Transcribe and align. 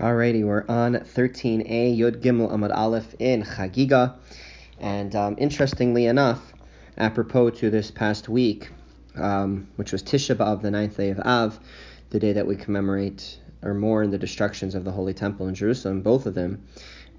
Alrighty, 0.00 0.44
we're 0.44 0.64
on 0.68 0.94
13a 0.94 1.96
Yod 1.96 2.20
Gimel 2.20 2.50
Amud 2.50 2.76
Aleph 2.76 3.14
in 3.20 3.44
Chagiga, 3.44 4.14
and 4.80 5.14
um, 5.14 5.36
interestingly 5.38 6.06
enough, 6.06 6.52
apropos 6.98 7.50
to 7.50 7.70
this 7.70 7.92
past 7.92 8.28
week, 8.28 8.70
um, 9.14 9.68
which 9.76 9.92
was 9.92 10.02
Tisha 10.02 10.34
B'av, 10.34 10.62
the 10.62 10.72
ninth 10.72 10.96
day 10.96 11.10
of 11.10 11.20
Av, 11.20 11.60
the 12.10 12.18
day 12.18 12.32
that 12.32 12.44
we 12.44 12.56
commemorate 12.56 13.38
or 13.62 13.72
mourn 13.72 14.10
the 14.10 14.18
destructions 14.18 14.74
of 14.74 14.82
the 14.82 14.90
Holy 14.90 15.14
Temple 15.14 15.46
in 15.46 15.54
Jerusalem, 15.54 16.02
both 16.02 16.26
of 16.26 16.34
them. 16.34 16.66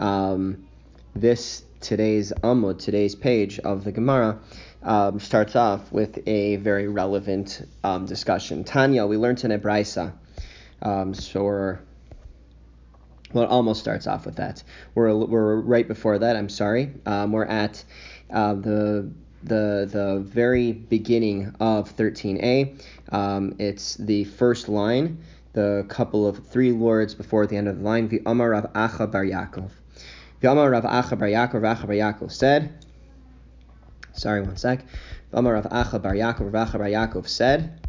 Um, 0.02 0.68
this 1.16 1.64
today's 1.80 2.34
Amud, 2.44 2.80
today's 2.80 3.16
page 3.16 3.58
of 3.60 3.86
the 3.86 3.94
Gemara, 3.94 4.38
um, 4.84 5.22
starts 5.22 5.56
off 5.56 5.94
with 5.94 6.20
a 6.28 6.58
very 6.58 6.90
relevant 6.90 7.66
um, 7.86 8.06
discussion. 8.06 8.66
Tanya, 8.66 9.06
we 9.06 9.16
learned 9.16 9.46
in 9.46 9.52
Ebraisa. 9.52 10.12
Um, 10.82 11.14
so 11.14 11.46
we're 11.46 11.80
well, 13.36 13.44
it 13.44 13.50
almost 13.50 13.82
starts 13.82 14.08
off 14.08 14.26
with 14.26 14.38
that. 14.38 14.64
We're, 14.96 15.14
we're 15.14 15.58
right 15.58 15.86
before 15.86 16.18
that. 16.20 16.38
I'm 16.38 16.48
sorry. 16.48 16.94
Um, 17.06 17.34
we're 17.34 17.44
at 17.44 17.84
uh, 18.32 18.54
the 18.54 19.12
the 19.44 19.88
the 19.92 20.24
very 20.26 20.72
beginning 20.72 21.54
of 21.60 21.94
13a. 21.98 22.82
Um, 23.12 23.54
it's 23.60 23.96
the 23.96 24.24
first 24.24 24.70
line, 24.70 25.22
the 25.52 25.86
couple 25.90 26.26
of 26.26 26.48
three 26.48 26.72
words 26.72 27.14
before 27.14 27.46
the 27.46 27.58
end 27.58 27.68
of 27.68 27.80
the 27.80 27.84
line. 27.84 28.10
Amar 28.26 28.52
Rav 28.52 28.72
Acha 28.72 29.12
Bar 29.12 29.26
Yaakov. 29.26 29.70
Amar 30.42 30.72
Rav 30.72 30.84
Acha 30.86 31.20
Bar 31.20 31.28
Yaakov. 31.28 31.62
Acha 31.62 31.88
Bar 31.88 31.96
Yaakov 31.96 32.32
said. 32.32 32.86
Sorry, 34.14 34.42
one 34.42 34.56
sec. 34.56 34.86
Amar 35.34 35.56
Rav 35.56 35.66
Acha 35.66 36.02
Bar 36.02 36.14
Yaakov. 36.14 36.52
Acha 36.52 36.78
Bar 36.78 36.88
Yaakov 36.88 37.28
said. 37.28 37.85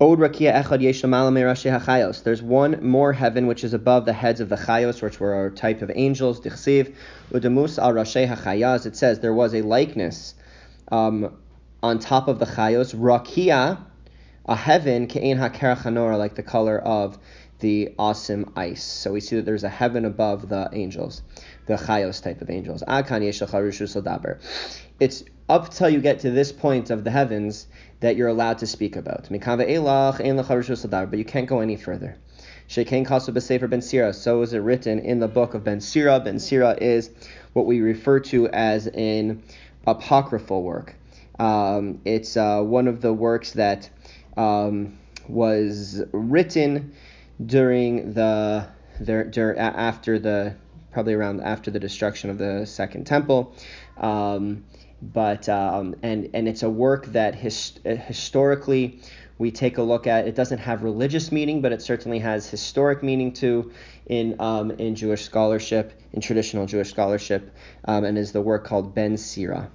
There's 0.00 0.18
one 2.42 2.82
more 2.82 3.12
heaven 3.12 3.46
which 3.46 3.64
is 3.64 3.74
above 3.74 4.06
the 4.06 4.14
heads 4.14 4.40
of 4.40 4.48
the 4.48 4.56
chayos, 4.56 5.02
which 5.02 5.20
were 5.20 5.44
a 5.44 5.50
type 5.50 5.82
of 5.82 5.90
angels. 5.94 6.40
Dichsiv 6.40 6.94
udemus 7.30 7.78
al 7.78 7.92
rashi 7.92 8.26
hachayas. 8.26 8.86
It 8.86 8.96
says 8.96 9.20
there 9.20 9.34
was 9.34 9.54
a 9.54 9.60
likeness 9.60 10.36
um, 10.90 11.36
on 11.82 11.98
top 11.98 12.28
of 12.28 12.38
the 12.38 12.46
chayos. 12.46 12.94
Rakia, 12.94 13.78
a 14.46 14.56
heaven 14.56 15.06
hakerachanora, 15.06 16.16
like 16.16 16.34
the 16.34 16.42
color 16.42 16.78
of 16.78 17.18
the 17.58 17.94
awesome 17.98 18.54
ice. 18.56 18.82
So 18.82 19.12
we 19.12 19.20
see 19.20 19.36
that 19.36 19.44
there's 19.44 19.64
a 19.64 19.68
heaven 19.68 20.06
above 20.06 20.48
the 20.48 20.70
angels, 20.72 21.20
the 21.66 21.74
chayos 21.74 22.22
type 22.22 22.40
of 22.40 22.48
angels. 22.48 22.82
It's 24.98 25.24
up 25.50 25.70
till 25.70 25.90
you 25.90 26.00
get 26.00 26.20
to 26.20 26.30
this 26.30 26.52
point 26.52 26.90
of 26.90 27.04
the 27.04 27.10
heavens 27.10 27.66
that 28.00 28.16
you're 28.16 28.28
allowed 28.28 28.58
to 28.58 28.66
speak 28.66 28.96
about. 28.96 29.28
But 31.10 31.18
you 31.18 31.24
can't 31.24 31.48
go 31.48 31.60
any 31.60 31.76
further. 31.76 32.16
So 32.68 34.42
is 34.42 34.52
it 34.52 34.58
written 34.58 34.98
in 35.00 35.18
the 35.18 35.26
book 35.26 35.54
of 35.54 35.64
Ben 35.64 35.80
Sira. 35.80 36.20
Ben 36.20 36.38
Sira 36.38 36.76
is 36.80 37.10
what 37.52 37.66
we 37.66 37.80
refer 37.80 38.20
to 38.20 38.46
as 38.48 38.86
an 38.86 39.42
apocryphal 39.86 40.62
work. 40.62 40.94
Um, 41.40 42.00
it's 42.04 42.36
uh, 42.36 42.62
one 42.62 42.86
of 42.86 43.00
the 43.00 43.12
works 43.12 43.52
that 43.52 43.90
um, 44.36 44.98
was 45.28 46.02
written 46.12 46.92
during 47.44 48.12
the 48.12 48.68
there, 49.00 49.58
after 49.58 50.18
the 50.18 50.54
probably 50.92 51.14
around 51.14 51.40
after 51.40 51.70
the 51.70 51.80
destruction 51.80 52.30
of 52.30 52.38
the 52.38 52.66
second 52.66 53.06
temple. 53.06 53.54
Um, 53.96 54.64
but 55.02 55.48
um, 55.48 55.96
and 56.02 56.30
and 56.34 56.48
it's 56.48 56.62
a 56.62 56.70
work 56.70 57.06
that 57.06 57.34
his, 57.34 57.78
historically 57.84 59.00
we 59.38 59.50
take 59.50 59.78
a 59.78 59.82
look 59.82 60.06
at. 60.06 60.26
It 60.26 60.34
doesn't 60.34 60.58
have 60.58 60.82
religious 60.82 61.32
meaning, 61.32 61.62
but 61.62 61.72
it 61.72 61.80
certainly 61.80 62.18
has 62.18 62.48
historic 62.48 63.02
meaning 63.02 63.32
too 63.32 63.72
in 64.06 64.36
um, 64.38 64.70
in 64.72 64.94
Jewish 64.94 65.24
scholarship, 65.24 65.92
in 66.12 66.20
traditional 66.20 66.66
Jewish 66.66 66.90
scholarship, 66.90 67.54
um, 67.86 68.04
and 68.04 68.18
is 68.18 68.32
the 68.32 68.42
work 68.42 68.64
called 68.64 68.94
Ben 68.94 69.16
Sira. 69.16 69.70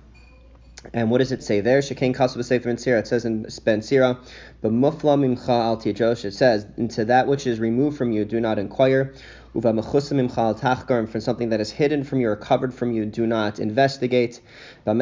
And 0.94 1.10
what 1.12 1.18
does 1.20 1.32
it 1.32 1.44
say 1.44 1.62
there? 1.62 1.80
Shekain 1.80 2.16
Kasu 2.16 2.44
Sefer 2.44 2.70
Ben 2.70 2.78
Sira. 2.78 3.00
It 3.00 3.08
says 3.08 3.26
in 3.26 3.48
Ben 3.64 3.82
Sira, 3.82 4.18
"B'mufla 4.64 5.18
mimcha 5.18 5.50
al 5.50 5.78
It 6.26 6.34
says, 6.34 6.66
"Into 6.78 7.06
that 7.06 7.28
which 7.28 7.48
is 7.48 7.60
removed 7.60 7.98
from 7.98 8.12
you, 8.12 8.26
do 8.26 8.40
not 8.40 8.60
inquire." 8.60 9.14
and 9.56 11.10
from 11.10 11.22
something 11.22 11.50
that 11.50 11.62
is 11.62 11.72
hidden 11.72 12.04
from 12.04 12.20
you 12.20 12.30
or 12.30 12.36
covered 12.36 12.74
from 12.74 12.92
you, 12.92 13.06
do 13.06 13.26
not 13.26 13.58
investigate. 13.60 14.42
That 14.84 14.96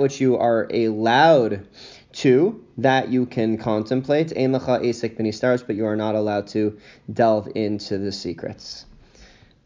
which 0.00 0.20
you 0.20 0.36
are 0.36 0.68
allowed 0.70 1.66
to, 2.12 2.60
that 2.76 3.08
you 3.08 3.26
can 3.26 3.56
contemplate. 3.56 4.28
But 4.28 5.76
you 5.76 5.86
are 5.86 5.96
not 5.96 6.14
allowed 6.14 6.46
to 6.48 6.76
delve 7.10 7.48
into 7.54 7.96
the 7.96 8.12
secrets. 8.12 8.84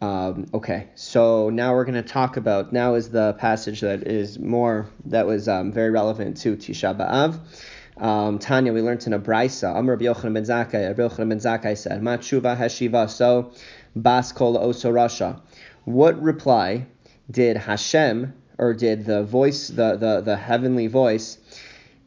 Um, 0.01 0.47
okay, 0.53 0.89
so 0.95 1.49
now 1.49 1.73
we're 1.73 1.85
going 1.85 2.03
to 2.03 2.09
talk 2.09 2.37
about, 2.37 2.73
now 2.73 2.95
is 2.95 3.09
the 3.09 3.33
passage 3.35 3.81
that 3.81 4.07
is 4.07 4.39
more, 4.39 4.91
that 5.07 5.27
was 5.27 5.49
um, 5.49 5.73
very 5.73 5.91
relevant 5.91 6.37
to 6.39 6.57
Tisha 6.57 6.95
B'Av. 6.97 7.39
Um, 7.99 8.39
Tanya, 8.39 8.75
we 8.75 8.83
learned 8.83 9.07
in 9.07 9.15
a 9.15 9.19
brisa. 9.19 9.75
Amr 9.75 9.93
Rabbi 9.93 10.05
Yochanan 10.05 10.35
ben 10.35 10.45
Zakkai. 10.45 10.89
Rabbi 10.89 11.03
Yochanan 11.03 11.31
ben 11.31 11.39
Zakkai 11.39 11.79
said, 11.79 12.03
"Matshuva 12.03 12.55
hashiva 12.55 13.09
so 13.09 13.53
bas 13.95 14.33
kol 14.33 14.59
oso 14.59 14.93
rasha." 14.93 15.41
What 15.87 16.21
reply 16.21 16.87
did 17.31 17.57
Hashem 17.57 18.35
or 18.59 18.75
did 18.75 19.07
the 19.07 19.23
voice, 19.23 19.69
the 19.69 19.97
the, 19.97 20.21
the 20.21 20.37
heavenly 20.37 20.89
voice, 20.89 21.39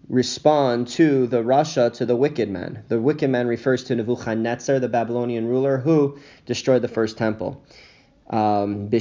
respond 0.10 0.88
to 0.88 1.28
the 1.28 1.44
rasha 1.44 1.94
to 1.94 2.06
the 2.06 2.16
wicked 2.16 2.50
man? 2.50 2.84
The 2.88 3.00
wicked 3.00 3.30
man 3.30 3.48
refers 3.48 3.84
to 3.86 3.96
Nebuchadnezzar, 3.96 4.80
the 4.80 4.90
Babylonian 4.90 5.48
ruler 5.48 5.78
who 5.78 6.18
destroyed 6.46 6.82
the 6.82 6.88
first 6.88 7.18
temple. 7.18 7.64
Um, 8.30 8.90
when 8.90 9.00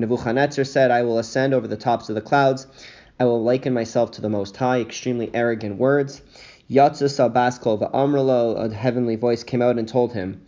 Nebuchadnezzar 0.00 0.64
said, 0.64 0.90
I 0.90 1.02
will 1.02 1.18
ascend 1.18 1.54
over 1.54 1.66
the 1.66 1.76
tops 1.76 2.08
of 2.08 2.14
the 2.14 2.20
clouds, 2.20 2.66
I 3.18 3.24
will 3.24 3.42
liken 3.42 3.72
myself 3.72 4.10
to 4.12 4.20
the 4.20 4.28
Most 4.28 4.56
High, 4.56 4.80
extremely 4.80 5.30
arrogant 5.34 5.78
words. 5.78 6.22
Yatzus 6.70 7.20
al 7.20 7.30
Amrlo, 7.30 8.56
a 8.56 8.74
heavenly 8.74 9.16
voice 9.16 9.44
came 9.44 9.62
out 9.62 9.78
and 9.78 9.86
told 9.86 10.12
him, 10.12 10.42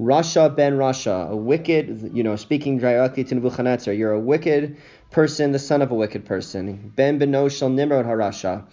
Rasha 0.00 0.54
ben 0.54 0.76
Rasha, 0.78 1.30
a 1.30 1.36
wicked, 1.36 2.10
you 2.14 2.22
know, 2.22 2.36
speaking 2.36 2.78
directly 2.78 3.24
to 3.24 3.34
Nebuchadnezzar, 3.34 3.92
you're 3.94 4.12
a 4.12 4.20
wicked 4.20 4.76
person, 5.10 5.52
the 5.52 5.58
son 5.58 5.82
of 5.82 5.90
a 5.90 5.94
wicked 5.94 6.24
person. 6.24 6.92
Ben 6.96 7.18
Benoshel 7.18 7.72
Nimrod 7.72 8.06
Harasha, 8.06 8.64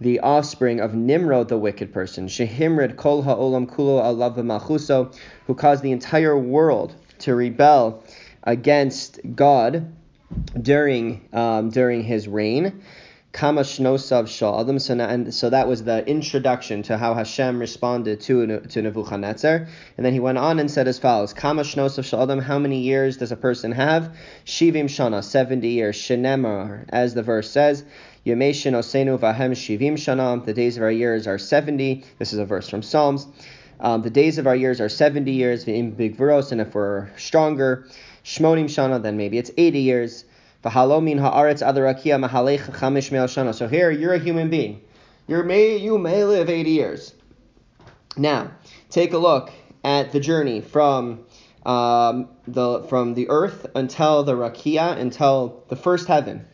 the 0.00 0.20
offspring 0.20 0.80
of 0.80 0.94
Nimrod, 0.94 1.48
the 1.48 1.58
wicked 1.58 1.92
person, 1.92 2.28
Shehimrid 2.28 2.96
Kol 2.96 3.22
Ha'olam 3.22 3.66
Kulo 3.66 4.00
Alav 4.00 4.36
Malchuso, 4.36 5.14
who 5.46 5.54
caused 5.54 5.82
the 5.82 5.92
entire 5.92 6.38
world 6.38 6.94
to 7.18 7.34
rebel 7.34 8.02
against 8.44 9.20
God 9.34 9.92
during 10.60 11.28
um, 11.32 11.70
during 11.70 12.02
his 12.04 12.28
reign. 12.28 12.82
Kama 13.32 13.60
Shnosav. 13.60 14.28
So, 14.28 14.98
and 15.00 15.32
so 15.32 15.50
that 15.50 15.68
was 15.68 15.84
the 15.84 16.04
introduction 16.06 16.82
to 16.84 16.98
how 16.98 17.14
Hashem 17.14 17.60
responded 17.60 18.20
to, 18.22 18.60
to 18.60 18.82
Nebuchadnezzar. 18.82 19.68
And 19.96 20.06
then 20.06 20.12
he 20.12 20.20
went 20.20 20.38
on 20.38 20.58
and 20.58 20.68
said 20.70 20.88
as 20.88 20.98
follows 20.98 21.32
Kama 21.32 21.62
Shnosav 21.62 22.04
Sha'adim. 22.04 22.42
How 22.42 22.58
many 22.58 22.80
years 22.80 23.18
does 23.18 23.30
a 23.30 23.36
person 23.36 23.70
have? 23.72 24.16
Shivim 24.44 24.86
Shana, 24.86 25.22
70 25.22 25.68
years. 25.68 25.96
Shenemar, 25.96 26.86
as 26.88 27.14
the 27.14 27.22
verse 27.22 27.50
says. 27.50 27.84
Shivim 28.26 29.94
Shana. 29.96 30.44
The 30.44 30.52
days 30.52 30.76
of 30.76 30.82
our 30.82 30.90
years 30.90 31.26
are 31.26 31.38
70. 31.38 32.04
This 32.18 32.32
is 32.32 32.38
a 32.38 32.44
verse 32.44 32.68
from 32.68 32.82
Psalms. 32.82 33.26
Um, 33.78 34.02
the 34.02 34.10
days 34.10 34.36
of 34.36 34.46
our 34.46 34.56
years 34.56 34.80
are 34.80 34.90
70 34.90 35.30
years, 35.32 35.64
in 35.64 35.92
big 35.92 36.20
and 36.20 36.60
if 36.60 36.74
we're 36.74 37.08
stronger, 37.16 37.86
Shmonim 38.24 38.66
Shana, 38.66 39.02
then 39.02 39.16
maybe 39.16 39.38
it's 39.38 39.50
80 39.56 39.78
years. 39.80 40.24
V'halomin 40.64 41.18
haaretz 41.18 41.62
adarakia 41.62 42.18
mahalech 42.22 42.70
chamish. 42.78 43.54
So 43.54 43.68
here, 43.68 43.90
you're 43.90 44.14
a 44.14 44.18
human 44.18 44.50
being. 44.50 44.82
You're 45.26 45.42
may, 45.42 45.76
you 45.76 45.96
may 45.96 46.24
live 46.24 46.50
80 46.50 46.70
years. 46.70 47.14
Now, 48.16 48.50
take 48.90 49.12
a 49.12 49.18
look 49.18 49.50
at 49.84 50.12
the 50.12 50.20
journey 50.20 50.60
from 50.60 51.24
um, 51.64 52.28
the 52.46 52.82
from 52.82 53.14
the 53.14 53.30
earth 53.30 53.66
until 53.74 54.24
the 54.24 54.32
rakia, 54.32 54.98
until 54.98 55.64
the 55.68 55.76
first 55.76 56.08
heaven. 56.08 56.46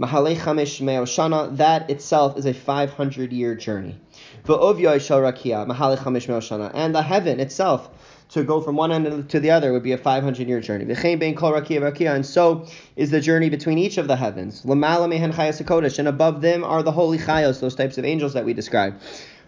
Mahalei 0.00 0.36
chamish 0.36 0.82
shana. 0.82 1.56
That 1.56 1.88
itself 1.88 2.36
is 2.36 2.46
a 2.46 2.52
500 2.52 3.32
year 3.32 3.54
journey. 3.54 3.98
V'ovya 4.44 5.00
shal 5.00 5.20
rakia 5.20 5.66
mahalei 5.66 5.96
chamish 5.96 6.26
shana. 6.26 6.70
And 6.74 6.94
the 6.94 7.02
heaven 7.02 7.40
itself 7.40 7.88
to 8.30 8.42
go 8.42 8.60
from 8.60 8.76
one 8.76 8.90
end 8.90 9.28
to 9.30 9.40
the 9.40 9.50
other 9.50 9.72
would 9.72 9.82
be 9.82 9.92
a 9.92 9.98
500 9.98 10.48
year 10.48 10.60
journey. 10.60 10.84
And 10.84 12.26
so 12.26 12.66
is 12.96 13.10
the 13.10 13.20
journey 13.20 13.50
between 13.50 13.78
each 13.78 13.98
of 13.98 14.08
the 14.08 14.16
heavens. 14.16 14.64
And 14.64 16.08
above 16.08 16.40
them 16.40 16.64
are 16.64 16.82
the 16.82 16.92
holy 16.92 17.18
chayos, 17.18 17.60
those 17.60 17.74
types 17.74 17.98
of 17.98 18.04
angels 18.04 18.32
that 18.34 18.44
we 18.44 18.54
described. 18.54 19.02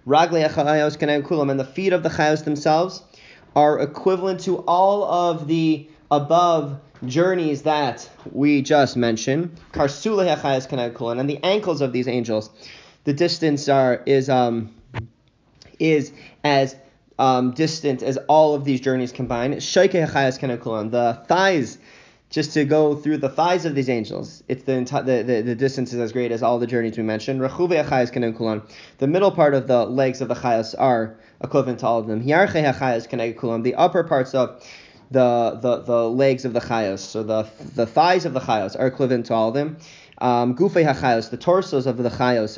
And 0.06 1.60
the 1.60 1.68
feet 1.74 1.92
of 1.92 2.02
the 2.02 2.08
chayos 2.08 2.44
themselves 2.44 3.02
are 3.56 3.80
equivalent 3.80 4.40
to 4.40 4.58
all 4.58 5.04
of 5.04 5.48
the 5.48 5.88
above 6.10 6.78
journeys 7.04 7.62
that 7.62 8.08
we 8.32 8.62
just 8.62 8.96
mentioned, 8.96 9.58
kanekulan, 9.72 11.20
and 11.20 11.28
the 11.28 11.42
ankles 11.42 11.80
of 11.80 11.92
these 11.92 12.08
angels, 12.08 12.50
the 13.04 13.12
distance 13.12 13.68
are 13.68 14.02
is 14.06 14.28
um 14.28 14.74
is 15.78 16.12
as 16.42 16.74
um, 17.18 17.52
distant 17.52 18.02
as 18.02 18.16
all 18.28 18.54
of 18.54 18.64
these 18.64 18.80
journeys 18.80 19.12
combined. 19.12 19.54
The 19.54 21.22
thighs 21.28 21.78
just 22.28 22.52
to 22.54 22.64
go 22.64 22.96
through 22.96 23.18
the 23.18 23.28
thighs 23.28 23.64
of 23.64 23.74
these 23.74 23.88
angels. 23.88 24.42
It's 24.48 24.64
the, 24.64 24.74
the, 24.82 25.22
the, 25.22 25.42
the 25.42 25.54
distance 25.54 25.92
is 25.92 26.00
as 26.00 26.12
great 26.12 26.32
as 26.32 26.42
all 26.42 26.58
the 26.58 26.66
journeys 26.66 26.96
we 26.96 27.04
mentioned. 27.04 27.40
The 27.40 29.06
middle 29.06 29.30
part 29.30 29.54
of 29.54 29.66
the 29.68 29.86
legs 29.86 30.20
of 30.20 30.28
the 30.28 30.34
chayas 30.34 30.74
are 30.76 31.16
equivalent 31.42 31.80
to 31.80 31.86
all 31.86 32.00
of 32.00 32.06
them. 32.08 32.24
The 32.24 33.74
upper 33.76 34.04
parts 34.04 34.34
of 34.34 34.66
the, 35.08 35.58
the, 35.62 35.82
the 35.82 36.10
legs 36.10 36.44
of 36.44 36.52
the 36.52 36.60
chayas, 36.60 36.98
so 36.98 37.22
the, 37.22 37.48
the 37.76 37.86
thighs 37.86 38.24
of 38.24 38.32
the 38.32 38.40
chayas 38.40 38.78
are 38.78 38.88
equivalent 38.88 39.26
to 39.26 39.34
all 39.34 39.48
of 39.48 39.54
them. 39.54 39.76
Um, 40.18 40.56
Gufei 40.56 40.86
hachayos, 40.86 41.28
the 41.28 41.36
torsos 41.36 41.86
of 41.86 41.98
the 41.98 42.08
chayos 42.08 42.56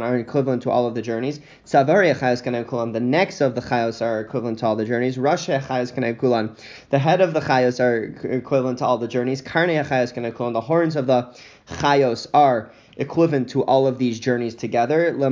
are 0.00 0.16
equivalent 0.16 0.62
to 0.62 0.70
all 0.70 0.86
of 0.86 0.94
the 0.94 1.02
journeys. 1.02 1.38
Savari 1.66 2.14
hachayos 2.14 2.92
the 2.94 3.00
necks 3.00 3.42
of 3.42 3.54
the 3.54 3.60
chayos 3.60 4.00
are 4.00 4.20
equivalent 4.20 4.60
to 4.60 4.66
all 4.66 4.76
the 4.76 4.86
journeys. 4.86 5.18
Rosh 5.18 5.50
hachayos 5.50 6.56
the 6.88 6.98
head 6.98 7.20
of 7.20 7.34
the 7.34 7.40
chayos 7.40 7.78
are 7.78 8.04
equivalent 8.26 8.78
to 8.78 8.86
all 8.86 8.96
the 8.96 9.08
journeys. 9.08 9.42
Karne 9.42 9.84
hachayos 9.84 10.52
the 10.52 10.60
horns 10.62 10.96
of 10.96 11.06
the 11.06 11.36
chayos 11.68 12.26
are 12.32 12.70
equivalent 12.96 13.50
to 13.50 13.62
all 13.64 13.86
of 13.86 13.98
these 13.98 14.18
journeys 14.18 14.54
together. 14.54 15.08
And 15.08 15.22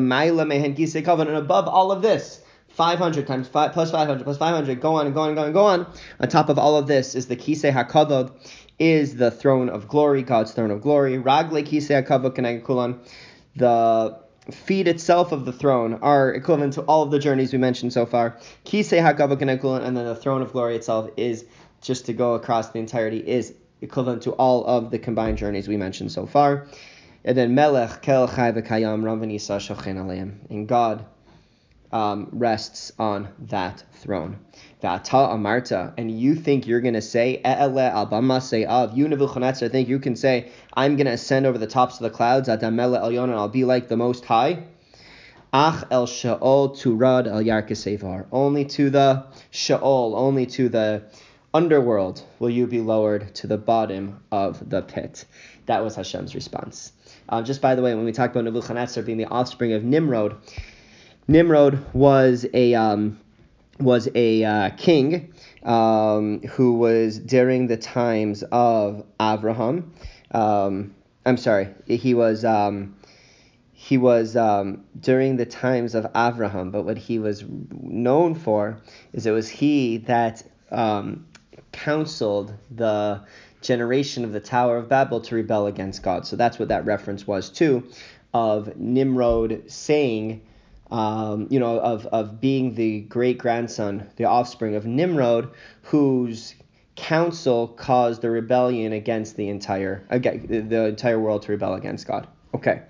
above 1.37 1.69
all 1.69 1.93
of 1.93 2.03
this. 2.03 2.42
500 2.75 3.27
times 3.27 3.49
5 3.49 3.73
plus 3.73 3.91
500 3.91 4.25
plus 4.25 4.39
500, 4.39 4.81
go 4.81 4.95
on 4.95 5.07
and 5.07 5.15
go 5.15 5.23
on 5.23 5.29
and 5.29 5.37
go 5.37 5.43
on 5.43 5.47
and 5.47 5.55
go 5.55 5.67
on. 5.67 5.87
On 6.21 6.29
top 6.29 6.49
of 6.49 6.59
all 6.59 6.77
of 6.77 6.87
this 6.87 7.15
is 7.15 7.27
the 7.27 7.37
Kisei 7.37 7.73
HaKavod, 7.73 8.33
is 8.79 9.17
the 9.17 9.31
throne 9.31 9.69
of 9.69 9.87
glory, 9.87 10.23
God's 10.23 10.53
throne 10.53 10.71
of 10.71 10.81
glory. 10.81 11.19
Ragle 11.19 11.63
Kisei 11.65 12.05
HaKavod 12.05 12.65
Kulan, 12.65 12.99
the 13.55 14.19
feet 14.51 14.89
itself 14.89 15.31
of 15.31 15.45
the 15.45 15.53
throne 15.53 15.95
are 16.03 16.33
equivalent 16.33 16.73
to 16.73 16.83
all 16.83 17.03
of 17.03 17.11
the 17.11 17.19
journeys 17.19 17.53
we 17.53 17.59
mentioned 17.59 17.93
so 17.93 18.07
far. 18.07 18.39
Kisei 18.65 19.01
HaKavod 19.01 19.61
Kulan, 19.61 19.83
and 19.83 19.97
then 19.97 20.07
the 20.07 20.17
throne 20.17 20.43
of 20.43 20.53
glory 20.53 20.75
itself 20.75 21.11
is 21.17 21.45
just 21.83 22.07
to 22.07 22.13
go 22.13 22.35
across 22.35 22.71
the 22.71 22.79
entirety 22.79 23.19
is 23.19 23.55
equivalent 23.83 24.23
to 24.23 24.31
all 24.33 24.65
of 24.65 24.91
the 24.91 24.99
combined 24.99 25.37
journeys 25.37 25.69
we 25.69 25.77
mentioned 25.77 26.11
so 26.11 26.25
far. 26.25 26.67
And 27.25 27.37
then 27.37 27.55
Melech 27.55 28.03
Kel 28.03 28.27
Chai 28.27 28.53
V'Kayam 28.53 29.03
Ravanisa 29.03 29.59
Shochen 29.59 29.97
Aleim. 29.97 30.39
And 30.51 30.67
God 30.67 31.05
um, 31.93 32.29
rests 32.33 32.93
on 32.99 33.29
that 33.39 33.85
throne. 33.93 34.39
V'ata 34.83 35.31
amarta, 35.31 35.93
and 35.97 36.11
you 36.11 36.35
think 36.35 36.67
you're 36.67 36.81
going 36.81 36.95
to 36.95 37.03
say, 37.03 37.41
E'ele 37.45 37.91
albama 37.91 38.67
of 38.67 38.97
you 38.97 39.07
Nebuchadnezzar 39.07 39.69
think 39.69 39.89
you 39.89 39.99
can 39.99 40.17
say, 40.17 40.51
I'm 40.75 40.97
going 40.97 41.07
to 41.07 41.13
ascend 41.13 41.47
over 41.47 41.59
the 41.59 41.67
tops 41.67 41.97
of 41.97 42.03
the 42.03 42.11
clouds, 42.11 42.49
elyon, 42.49 43.25
and 43.25 43.35
I'll 43.35 43.49
be 43.49 43.65
like 43.65 43.89
the 43.89 43.97
Most 43.97 44.25
High. 44.25 44.65
Ach 45.53 45.85
el 45.91 46.07
Sheol 46.07 46.71
turad 46.71 47.27
el 47.27 47.43
yarkesevar. 47.43 48.27
Only 48.33 48.65
to 48.65 48.89
the 48.89 49.27
Sheol, 49.51 50.15
only 50.17 50.47
to 50.47 50.71
the 50.71 51.03
underworld 51.55 52.23
will 52.39 52.49
you 52.49 52.67
be 52.67 52.81
lowered 52.81 53.35
to 53.35 53.47
the 53.47 53.59
bottom 53.59 54.23
of 54.33 54.71
the 54.71 54.81
pit. 54.81 55.27
That 55.67 55.85
was 55.85 55.95
Hashem's 55.95 56.35
response. 56.35 56.93
Uh, 57.29 57.43
just 57.43 57.61
by 57.61 57.75
the 57.75 57.83
way, 57.83 57.95
when 57.95 58.05
we 58.05 58.13
talk 58.13 58.31
about 58.31 58.45
Nebuchadnezzar 58.45 59.03
being 59.03 59.19
the 59.19 59.27
offspring 59.27 59.75
of 59.75 59.85
Nimrod, 59.85 60.37
Nimrod 61.29 61.95
was 61.95 62.47
a 62.53 62.75
um, 62.75 63.19
was 63.79 64.09
a 64.15 64.45
uh, 64.45 64.71
king 64.71 65.33
um, 65.63 66.41
who 66.43 66.75
was 66.75 67.19
during 67.19 67.69
the 67.69 67.77
times 67.77 68.43
of 68.51 69.05
Abraham. 69.21 69.93
Um, 70.33 70.95
I'm 71.25 71.37
sorry, 71.37 71.69
he 71.87 72.15
was 72.15 72.45
um, 72.45 72.97
he 73.73 73.99
was 73.99 74.37
um, 74.37 74.85
during 74.99 75.37
the 75.37 75.47
times 75.47 75.95
of 75.95 76.07
Abraham, 76.17 76.71
but 76.71 76.85
what 76.85 76.99
he 76.99 77.19
was 77.19 77.45
known 77.71 78.35
for 78.35 78.81
is 79.13 79.27
it 79.27 79.31
was 79.31 79.49
he 79.49 79.99
that 79.99 80.43
um, 80.73 81.27
counseled 81.71 82.53
the 82.71 83.21
generation 83.61 84.25
of 84.25 84.33
the 84.33 84.41
Tower 84.41 84.77
of 84.77 84.89
Babel 84.89 85.21
to 85.21 85.37
rebel 85.37 85.67
against 85.69 86.03
God. 86.03 86.27
So 86.27 86.35
that's 86.35 86.59
what 86.59 86.69
that 86.69 86.85
reference 86.85 87.29
was 87.29 87.49
too, 87.49 87.89
of 88.35 88.77
Nimrod 88.77 89.71
saying 89.71 90.43
um, 90.93 91.47
you 91.51 91.59
know, 91.59 91.81
of, 91.81 92.05
of 92.07 92.39
being 92.39 92.75
the 92.75 93.01
great 93.01 93.39
grandson, 93.39 94.09
the 94.17 94.25
offspring 94.25 94.75
of 94.75 94.85
Nimrod, 94.85 95.51
whose 95.85 96.55
counsel 96.97 97.69
caused 97.69 98.21
the 98.21 98.31
rebellion 98.31 98.93
against 98.93 99.37
the 99.37 99.49
entire 99.49 100.05
the 100.11 100.85
entire 100.89 101.19
world 101.19 101.43
to 101.43 101.53
rebel 101.53 101.75
against 101.75 102.07
God. 102.07 102.29
Okay, 102.55 102.83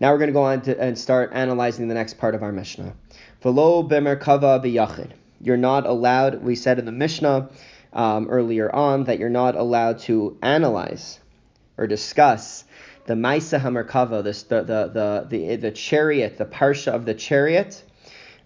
now 0.00 0.10
we're 0.10 0.18
going 0.18 0.28
to 0.28 0.32
go 0.32 0.42
on 0.42 0.62
to, 0.62 0.80
and 0.80 0.98
start 0.98 1.32
analyzing 1.34 1.86
the 1.86 1.94
next 1.94 2.16
part 2.16 2.34
of 2.34 2.42
our 2.42 2.50
Mishnah. 2.50 2.94
Velo 3.42 3.86
bemerkava 3.86 4.64
biyachid. 4.64 5.10
You're 5.42 5.58
not 5.58 5.86
allowed. 5.86 6.42
We 6.42 6.56
said 6.56 6.78
in 6.78 6.86
the 6.86 6.92
Mishnah 6.92 7.50
um, 7.92 8.26
earlier 8.30 8.74
on 8.74 9.04
that 9.04 9.18
you're 9.18 9.28
not 9.28 9.54
allowed 9.54 9.98
to 10.00 10.38
analyze 10.42 11.20
or 11.76 11.86
discuss 11.86 12.64
the 13.06 13.14
Maisa 13.14 13.60
Hamerkava, 13.60 14.22
the, 14.22 14.32
the, 14.48 14.64
the, 14.64 15.26
the, 15.28 15.56
the 15.56 15.70
chariot, 15.70 16.38
the 16.38 16.44
Parsha 16.46 16.92
of 16.92 17.04
the 17.04 17.14
chariot, 17.14 17.82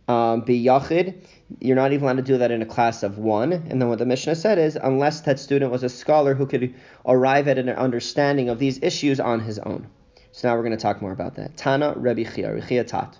um, 0.08 0.42
Yachid. 0.44 1.14
You're 1.60 1.76
not 1.76 1.92
even 1.92 2.04
allowed 2.04 2.16
to 2.16 2.22
do 2.22 2.38
that 2.38 2.50
in 2.50 2.60
a 2.60 2.66
class 2.66 3.02
of 3.02 3.18
one. 3.18 3.52
And 3.52 3.80
then 3.80 3.88
what 3.88 3.98
the 3.98 4.06
Mishnah 4.06 4.34
said 4.34 4.58
is, 4.58 4.76
unless 4.76 5.20
that 5.22 5.38
student 5.38 5.70
was 5.70 5.82
a 5.82 5.88
scholar 5.88 6.34
who 6.34 6.46
could 6.46 6.74
arrive 7.06 7.48
at 7.48 7.58
an 7.58 7.68
understanding 7.68 8.48
of 8.48 8.58
these 8.58 8.82
issues 8.82 9.20
on 9.20 9.40
his 9.40 9.58
own. 9.58 9.86
So 10.32 10.48
now 10.48 10.56
we're 10.56 10.62
going 10.62 10.76
to 10.76 10.82
talk 10.82 11.00
more 11.00 11.12
about 11.12 11.36
that. 11.36 11.56
Tana 11.56 11.94
Rebbe 11.96 12.30
Chia, 12.30 12.60
Chia 12.66 12.84
Tat. 12.84 13.16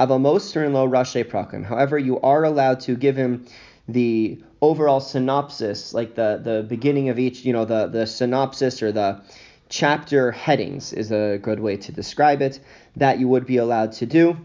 Avamos 0.00 0.54
lo 0.54 0.88
Rashe 0.88 1.24
Prakim. 1.24 1.64
However, 1.64 1.98
you 1.98 2.20
are 2.20 2.44
allowed 2.44 2.80
to 2.80 2.96
give 2.96 3.16
him 3.16 3.46
the 3.88 4.40
overall 4.60 5.00
synopsis, 5.00 5.92
like 5.94 6.14
the, 6.14 6.40
the 6.42 6.64
beginning 6.68 7.08
of 7.08 7.18
each, 7.18 7.44
you 7.44 7.52
know, 7.52 7.64
the, 7.64 7.86
the 7.86 8.06
synopsis 8.06 8.82
or 8.82 8.92
the 8.92 9.20
chapter 9.68 10.32
headings 10.32 10.92
is 10.92 11.12
a 11.12 11.38
good 11.38 11.60
way 11.60 11.76
to 11.76 11.92
describe 11.92 12.42
it 12.42 12.60
that 12.96 13.18
you 13.18 13.28
would 13.28 13.46
be 13.46 13.58
allowed 13.58 13.92
to 13.92 14.06
do. 14.06 14.36